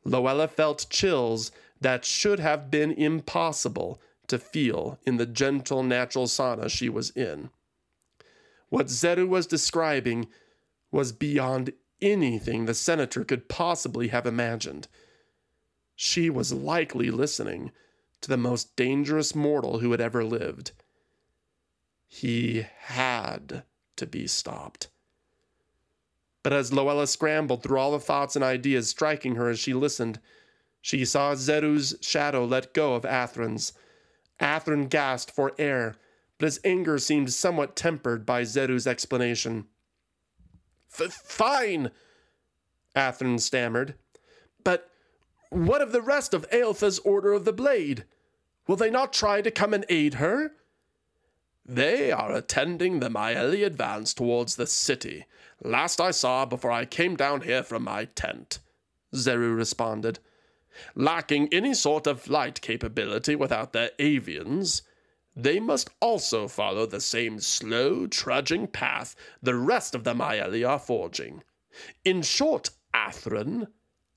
Loella 0.07 0.49
felt 0.49 0.87
chills 0.91 1.51
that 1.81 2.05
should 2.05 2.41
have 2.41 2.71
been 2.71 2.93
impossible 2.93 4.01
to 4.27 4.39
feel 4.39 4.99
in 5.05 5.17
the 5.17 5.27
gentle 5.27 5.83
natural 5.83 6.27
sauna 6.27 6.71
she 6.71 6.89
was 6.89 7.11
in. 7.11 7.51
What 8.69 8.87
Zeru 8.87 9.27
was 9.27 9.47
describing 9.47 10.29
was 10.91 11.13
beyond 11.13 11.73
anything 12.01 12.65
the 12.65 12.75
senator 12.75 13.25
could 13.25 13.49
possibly 13.49 14.09
have 14.09 14.27
imagined. 14.27 14.89
She 15.97 16.31
was 16.31 16.53
likely 16.53 17.11
listening 17.11 17.73
to 18.21 18.29
the 18.29 18.37
most 18.37 18.77
dangerous 18.77 19.35
mortal 19.35 19.81
who 19.81 19.91
had 19.91 20.01
ever 20.01 20.25
lived. 20.25 20.73
He 22.07 22.67
had 22.81 23.65
to 23.97 24.07
be 24.07 24.27
stopped. 24.27 24.89
But 26.43 26.53
as 26.53 26.71
Loella 26.71 27.09
scrambled 27.09 27.63
through 27.63 27.79
all 27.79 27.93
the 27.93 28.01
thoughts 28.01 28.37
and 28.37 28.45
ideas 28.45 28.89
striking 28.89 29.35
her 29.35 29.49
as 29.49 29.59
she 29.59 29.75
listened, 29.75 30.21
she 30.81 31.05
saw 31.05 31.35
Zeru's 31.35 31.97
shadow 32.01 32.45
let 32.45 32.73
go 32.73 32.95
of 32.95 33.03
Athrun's. 33.03 33.73
Athrun 34.41 34.89
gasped 34.89 35.33
for 35.33 35.53
air, 35.59 35.97
but 36.39 36.47
his 36.47 36.61
anger 36.65 36.99
seemed 36.99 37.33
somewhat 37.33 37.77
tempered 37.77 38.25
by 38.25 38.43
Zeru's 38.43 38.87
explanation. 38.87 39.67
Fine, 40.89 41.91
Athrun 42.97 43.41
stammered. 43.41 43.95
But 44.65 44.91
what 45.51 45.83
of 45.83 45.93
the 45.93 46.03
rest 46.03 46.35
of 46.35 46.49
Aeltha's 46.51 46.99
Order 47.01 47.33
of 47.33 47.45
the 47.45 47.53
Blade? 47.53 48.05
Will 48.67 48.77
they 48.77 48.91
not 48.91 49.13
try 49.13 49.43
to 49.43 49.51
come 49.51 49.75
and 49.75 49.85
aid 49.89 50.15
her? 50.15 50.53
They 51.65 52.11
are 52.13 52.33
attending 52.33 53.01
the 53.01 53.11
Maeli 53.11 53.65
advance 53.65 54.15
towards 54.15 54.57
the 54.57 54.67
city, 54.67 55.27
last 55.63 56.01
I 56.01 56.13
saw 56.13 56.47
before 56.47 56.71
I 56.71 56.87
came 56.87 57.15
down 57.15 57.43
here 57.43 57.63
from 57.63 57.85
my 57.85 58.07
tent, 58.07 58.61
Zeru 59.15 59.55
responded. 59.55 60.19
Lacking 60.95 61.49
any 61.53 61.75
sort 61.75 62.07
of 62.07 62.23
flight 62.23 62.61
capability 62.63 63.35
without 63.35 63.73
their 63.73 63.91
avians, 63.99 64.83
they 65.39 65.61
must 65.61 65.89
also 66.01 66.49
follow 66.49 66.85
the 66.85 67.01
same 67.01 67.39
slow, 67.39 68.09
trudging 68.09 68.67
path 68.67 69.15
the 69.41 69.55
rest 69.55 69.95
of 69.95 70.03
the 70.03 70.13
Maeli 70.13 70.69
are 70.69 70.81
forging. 70.81 71.45
In 72.05 72.23
short, 72.23 72.71
Athrun, 72.93 73.69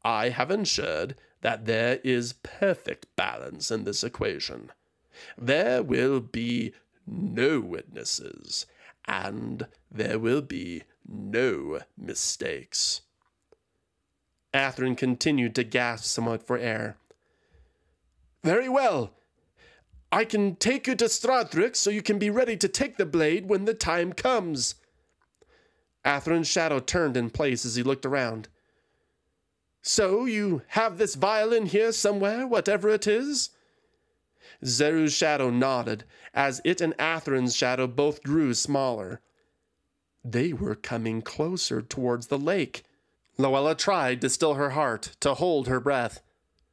I 0.04 0.30
have 0.30 0.50
ensured 0.50 1.16
that 1.42 1.66
there 1.66 2.00
is 2.04 2.34
perfect 2.34 3.06
balance 3.16 3.70
in 3.70 3.84
this 3.84 4.04
equation. 4.04 4.72
There 5.38 5.84
will 5.84 6.22
be 6.22 6.74
no 7.06 7.60
witnesses, 7.60 8.66
and 9.06 9.68
there 9.92 10.18
will 10.18 10.42
be 10.42 10.84
no 11.08 11.82
mistakes. 11.96 13.02
Athrun 14.56 14.98
continued 14.98 15.54
to 15.56 15.64
gasp 15.64 16.06
somewhat 16.06 16.42
for 16.42 16.58
air. 16.58 16.98
Very 18.44 18.68
well. 18.68 19.14
I 20.12 20.26
can 20.26 20.56
take 20.58 20.88
you 20.88 20.96
to 20.96 21.06
Stradthryx 21.06 21.78
so 21.78 21.90
you 21.90 22.02
can 22.02 22.20
be 22.20 22.30
ready 22.30 22.58
to 22.58 22.68
take 22.68 22.98
the 22.98 23.06
blade 23.06 23.48
when 23.48 23.66
the 23.66 23.74
time 23.74 24.12
comes. 24.12 24.76
Athrun's 26.04 26.48
shadow 26.48 26.80
turned 26.80 27.16
in 27.16 27.30
place 27.30 27.66
as 27.66 27.76
he 27.76 27.84
looked 27.84 28.06
around. 28.06 28.50
So 29.82 30.26
you 30.26 30.64
have 30.70 30.98
this 30.98 31.16
violin 31.16 31.68
here 31.68 31.92
somewhere, 31.92 32.46
whatever 32.46 32.90
it 32.90 33.08
is? 33.08 33.52
Zeru's 34.66 35.14
shadow 35.14 35.50
nodded, 35.50 36.04
as 36.34 36.62
it 36.64 36.82
and 36.82 36.94
Athrun's 36.98 37.56
shadow 37.56 37.88
both 37.88 38.22
grew 38.22 38.54
smaller. 38.54 39.22
They 40.24 40.54
were 40.54 40.76
coming 40.76 41.22
closer 41.22 41.82
towards 41.82 42.28
the 42.28 42.38
lake. 42.38 42.84
Loella 43.40 43.76
tried 43.78 44.22
to 44.22 44.30
still 44.30 44.56
her 44.56 44.72
heart, 44.72 45.16
to 45.22 45.36
hold 45.36 45.68
her 45.68 45.80
breath. 45.80 46.22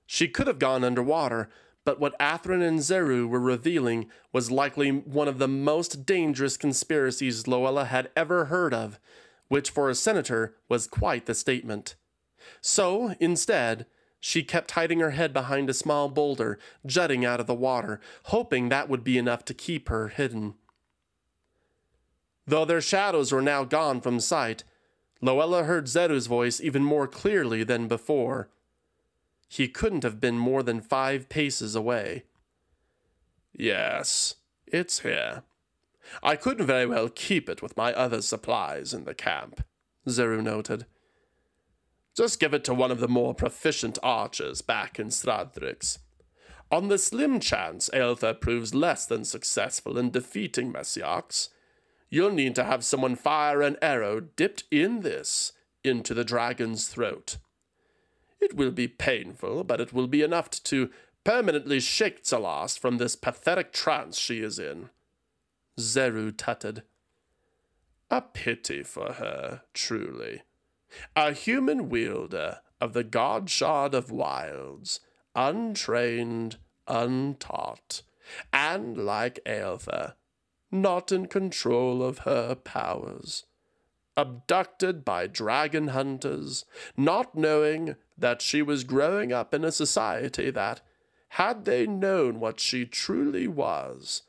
She 0.07 0.29
could 0.29 0.47
have 0.47 0.59
gone 0.59 0.85
underwater, 0.85 1.49
but 1.89 1.99
what 1.99 2.19
Athrun 2.19 2.61
and 2.61 2.81
Zeru 2.81 3.27
were 3.27 3.41
revealing 3.41 4.11
was 4.31 4.51
likely 4.51 4.91
one 4.91 5.27
of 5.27 5.39
the 5.39 5.49
most 5.49 6.05
dangerous 6.05 6.59
conspiracies 6.59 7.45
Loella 7.45 7.87
had 7.87 8.11
ever 8.15 8.45
heard 8.45 8.75
of, 8.75 9.01
which 9.49 9.71
for 9.71 9.89
a 9.89 9.95
senator 9.95 10.55
was 10.69 10.87
quite 10.87 11.25
the 11.25 11.35
statement. 11.35 11.95
So, 12.61 13.15
instead, 13.19 13.87
she 14.21 14.43
kept 14.43 14.73
hiding 14.73 15.01
her 15.01 15.13
head 15.13 15.33
behind 15.33 15.71
a 15.71 15.73
small 15.73 16.11
boulder 16.11 16.59
jutting 16.85 17.25
out 17.25 17.41
of 17.41 17.47
the 17.47 17.55
water, 17.55 18.03
hoping 18.25 18.69
that 18.69 18.91
would 18.91 19.03
be 19.03 19.17
enough 19.17 19.47
to 19.47 19.55
keep 19.55 19.89
her 19.89 20.09
hidden. 20.09 20.57
Though 22.47 22.67
their 22.67 22.83
shadows 22.83 23.33
were 23.33 23.41
now 23.41 23.65
gone 23.65 24.03
from 24.03 24.21
sight, 24.21 24.63
Loella 25.23 25.65
heard 25.65 25.87
Zeru's 25.87 26.27
voice 26.27 26.61
even 26.61 26.85
more 26.85 27.07
clearly 27.07 27.65
than 27.65 27.89
before. 27.89 28.51
He 29.49 29.67
couldn't 29.67 30.05
have 30.05 30.21
been 30.21 30.39
more 30.39 30.63
than 30.63 30.81
five 30.81 31.29
paces 31.29 31.75
away. 31.75 32.25
Yes, 33.53 34.37
it's 34.67 35.01
here. 35.01 35.43
I 36.23 36.37
couldn't 36.37 36.67
very 36.67 36.87
well 36.87 37.09
keep 37.09 37.49
it 37.49 37.63
with 37.63 37.77
my 37.77 37.93
other 37.93 38.23
supplies 38.23 38.95
in 38.95 39.05
the 39.05 39.15
camp, 39.15 39.63
Zeru 40.07 40.43
noted. 40.43 40.87
Just 42.17 42.41
give 42.41 42.53
it 42.53 42.65
to 42.65 42.75
one 42.75 42.91
of 42.91 43.01
the 43.01 43.09
more 43.09 43.35
proficient 43.35 43.99
archers 44.03 44.61
back 44.61 44.99
in 44.99 45.09
Stradthryx. 45.09 45.99
On 46.71 46.89
the 46.89 46.99
slim 46.99 47.41
chance 47.41 47.89
Aeltha 47.95 48.39
proves 48.39 48.75
less 48.75 49.07
than 49.07 49.25
successful 49.25 49.97
in 49.97 50.11
defeating 50.11 50.73
Messiax, 50.73 51.49
you'll 52.11 52.33
need 52.33 52.55
to 52.57 52.65
have 52.65 52.85
someone 52.85 53.17
fire 53.17 53.63
an 53.63 53.77
arrow 53.81 54.21
dipped 54.21 54.65
in 54.71 55.01
this 55.01 55.53
into 55.85 56.13
the 56.13 56.25
dragon's 56.25 56.89
throat. 56.89 57.39
It 58.41 58.55
will 58.55 58.71
be 58.71 58.89
painful, 58.89 59.65
but 59.65 59.81
it 59.81 59.93
will 59.93 60.07
be 60.07 60.23
enough 60.23 60.51
to 60.65 60.91
permanently 61.25 61.81
shake 61.81 62.25
Zalas 62.25 62.79
from 62.79 62.99
this 62.99 63.17
pathetic 63.17 63.73
trance 63.73 64.19
she 64.19 64.41
is 64.41 64.59
in. 64.59 64.91
Zeru 65.79 66.33
tutted. 66.33 66.83
A 68.11 68.23
pity 68.23 68.83
for 68.83 69.15
her, 69.15 69.63
truly. 69.75 70.43
A 71.15 71.33
human 71.33 71.89
wielder 71.89 72.61
of 72.81 72.93
the 72.93 73.05
god 73.05 73.51
shard 73.51 73.95
of 73.95 74.11
wilds, 74.11 75.01
untrained, 75.35 76.57
untaught, 76.87 78.03
and 78.53 78.97
like 78.97 79.41
Aeltha, 79.45 80.15
not 80.71 81.13
in 81.13 81.27
control 81.27 82.03
of 82.03 82.21
her 82.21 82.55
powers. 82.55 83.45
Abducted 84.17 85.05
by 85.05 85.27
dragon 85.27 85.89
hunters, 85.89 86.65
not 86.97 87.35
knowing 87.35 87.97
that 88.19 88.43
she 88.43 88.61
was 88.61 88.85
growing 88.85 89.33
up 89.33 89.55
in 89.55 89.65
a 89.65 89.73
society 89.73 90.51
that, 90.51 90.81
had 91.31 91.65
they 91.65 91.87
known 91.87 92.41
what 92.41 92.59
she 92.59 92.85
truly 92.85 93.47
was, 93.47 94.23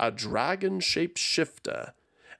a 0.00 0.10
dragon 0.10 0.80
shaped 0.80 1.18
shifter, 1.18 1.92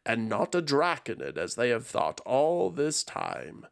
and 0.04 0.28
not 0.28 0.54
a 0.54 0.62
draconid 0.62 1.36
as 1.36 1.54
they 1.54 1.68
have 1.68 1.86
thought 1.86 2.20
all 2.24 2.70
this 2.70 3.02
time, 3.02 3.66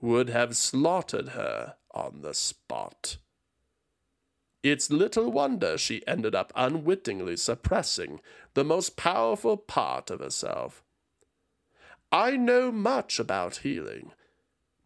would 0.00 0.28
have 0.28 0.56
slaughtered 0.56 1.30
her 1.30 1.76
on 1.92 2.20
the 2.22 2.34
spot. 2.34 3.16
It's 4.62 4.90
little 4.90 5.32
wonder 5.32 5.76
she 5.76 6.06
ended 6.06 6.34
up 6.34 6.52
unwittingly 6.54 7.36
suppressing 7.36 8.20
the 8.54 8.64
most 8.64 8.96
powerful 8.96 9.56
part 9.56 10.10
of 10.10 10.20
herself. 10.20 10.84
I 12.12 12.36
know 12.36 12.70
much 12.70 13.18
about 13.18 13.56
healing, 13.58 14.12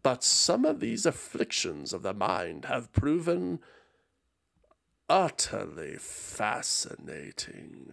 but 0.06 0.22
some 0.22 0.64
of 0.64 0.78
these 0.78 1.04
afflictions 1.04 1.92
of 1.92 2.04
the 2.04 2.14
mind 2.14 2.66
have 2.66 2.92
proven 2.92 3.58
utterly 5.10 5.96
fascinating. 5.98 7.92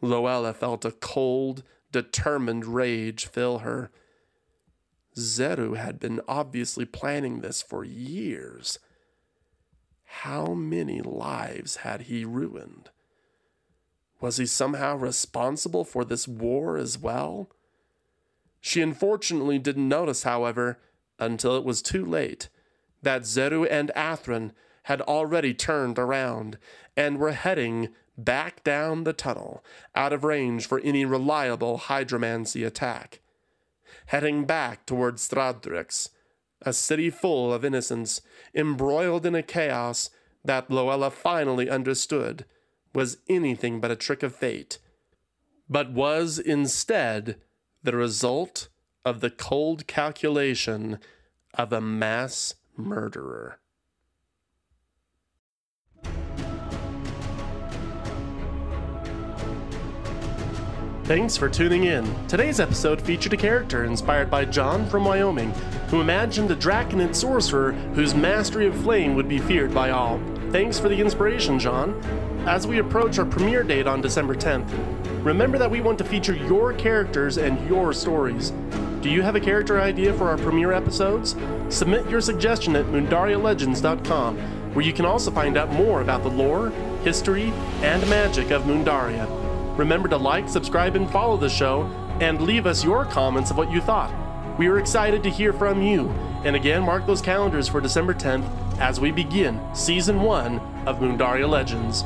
Loella 0.00 0.54
felt 0.54 0.84
a 0.84 0.92
cold, 0.92 1.64
determined 1.90 2.66
rage 2.66 3.26
fill 3.26 3.58
her. 3.58 3.90
Zeru 5.18 5.76
had 5.76 5.98
been 5.98 6.20
obviously 6.28 6.84
planning 6.84 7.40
this 7.40 7.60
for 7.62 7.82
years. 7.82 8.78
How 10.04 10.54
many 10.54 11.00
lives 11.00 11.78
had 11.78 12.02
he 12.02 12.24
ruined? 12.24 12.90
Was 14.20 14.36
he 14.36 14.46
somehow 14.46 14.94
responsible 14.94 15.82
for 15.82 16.04
this 16.04 16.28
war 16.28 16.76
as 16.76 16.96
well? 16.96 17.50
She 18.60 18.82
unfortunately 18.82 19.58
didn't 19.58 19.88
notice, 19.88 20.22
however, 20.22 20.78
until 21.18 21.56
it 21.56 21.64
was 21.64 21.82
too 21.82 22.04
late, 22.04 22.48
that 23.02 23.22
Zeru 23.22 23.66
and 23.70 23.90
Athrun 23.96 24.52
had 24.84 25.00
already 25.02 25.54
turned 25.54 25.98
around 25.98 26.58
and 26.96 27.18
were 27.18 27.32
heading 27.32 27.88
back 28.16 28.62
down 28.62 29.04
the 29.04 29.12
tunnel, 29.12 29.64
out 29.94 30.12
of 30.12 30.24
range 30.24 30.66
for 30.66 30.80
any 30.80 31.04
reliable 31.04 31.78
hydromancy 31.78 32.66
attack. 32.66 33.20
Heading 34.06 34.44
back 34.44 34.86
towards 34.86 35.26
Stradthryx, 35.26 36.10
a 36.62 36.72
city 36.72 37.08
full 37.10 37.52
of 37.52 37.64
innocents, 37.64 38.20
embroiled 38.54 39.24
in 39.24 39.34
a 39.34 39.42
chaos 39.42 40.10
that 40.44 40.68
Loella 40.68 41.10
finally 41.10 41.70
understood 41.70 42.44
was 42.94 43.18
anything 43.28 43.80
but 43.80 43.90
a 43.90 43.96
trick 43.96 44.22
of 44.22 44.34
fate, 44.34 44.78
but 45.68 45.92
was 45.92 46.38
instead 46.38 47.36
the 47.82 47.96
result 47.96 48.68
of 49.04 49.20
the 49.20 49.30
cold 49.30 49.86
calculation 49.86 50.98
of 51.54 51.72
a 51.72 51.80
mass 51.80 52.54
murderer. 52.76 53.58
Thanks 61.04 61.36
for 61.36 61.48
tuning 61.48 61.84
in. 61.84 62.08
Today's 62.28 62.60
episode 62.60 63.02
featured 63.02 63.32
a 63.32 63.36
character 63.36 63.82
inspired 63.82 64.30
by 64.30 64.44
John 64.44 64.88
from 64.88 65.04
Wyoming, 65.04 65.50
who 65.88 66.00
imagined 66.00 66.52
a 66.52 66.54
Draconid 66.54 67.16
sorcerer 67.16 67.72
whose 67.94 68.14
mastery 68.14 68.68
of 68.68 68.76
flame 68.76 69.16
would 69.16 69.28
be 69.28 69.40
feared 69.40 69.74
by 69.74 69.90
all. 69.90 70.20
Thanks 70.50 70.78
for 70.78 70.88
the 70.88 71.00
inspiration, 71.00 71.58
John. 71.58 72.00
As 72.46 72.64
we 72.64 72.78
approach 72.78 73.18
our 73.18 73.24
premiere 73.24 73.64
date 73.64 73.88
on 73.88 74.00
December 74.00 74.36
10th, 74.36 74.68
remember 75.22 75.58
that 75.58 75.70
we 75.70 75.80
want 75.80 75.98
to 75.98 76.04
feature 76.04 76.34
your 76.34 76.72
characters 76.72 77.38
and 77.38 77.68
your 77.68 77.92
stories. 77.92 78.52
Do 79.00 79.08
you 79.08 79.22
have 79.22 79.36
a 79.36 79.40
character 79.40 79.80
idea 79.80 80.12
for 80.12 80.28
our 80.28 80.36
premiere 80.36 80.72
episodes? 80.72 81.36
Submit 81.68 82.08
your 82.10 82.20
suggestion 82.20 82.76
at 82.76 82.86
MundariaLegends.com, 82.86 84.36
where 84.74 84.84
you 84.84 84.92
can 84.92 85.04
also 85.04 85.30
find 85.30 85.56
out 85.56 85.70
more 85.72 86.02
about 86.02 86.22
the 86.22 86.30
lore, 86.30 86.70
history, 87.02 87.52
and 87.82 88.02
magic 88.10 88.50
of 88.50 88.66
Mundaria. 88.66 89.26
Remember 89.76 90.08
to 90.08 90.16
like, 90.16 90.48
subscribe, 90.48 90.96
and 90.96 91.10
follow 91.10 91.36
the 91.36 91.48
show, 91.48 91.84
and 92.20 92.42
leave 92.42 92.66
us 92.66 92.84
your 92.84 93.04
comments 93.06 93.50
of 93.50 93.56
what 93.56 93.70
you 93.70 93.80
thought. 93.80 94.12
We 94.58 94.68
are 94.68 94.78
excited 94.78 95.22
to 95.22 95.30
hear 95.30 95.54
from 95.54 95.80
you. 95.82 96.10
And 96.44 96.54
again, 96.54 96.82
mark 96.82 97.06
those 97.06 97.22
calendars 97.22 97.68
for 97.68 97.80
December 97.80 98.12
10th 98.12 98.46
as 98.78 99.00
we 99.00 99.10
begin 99.10 99.58
Season 99.74 100.20
1 100.20 100.58
of 100.86 101.00
Mundaria 101.00 101.48
Legends. 101.48 102.04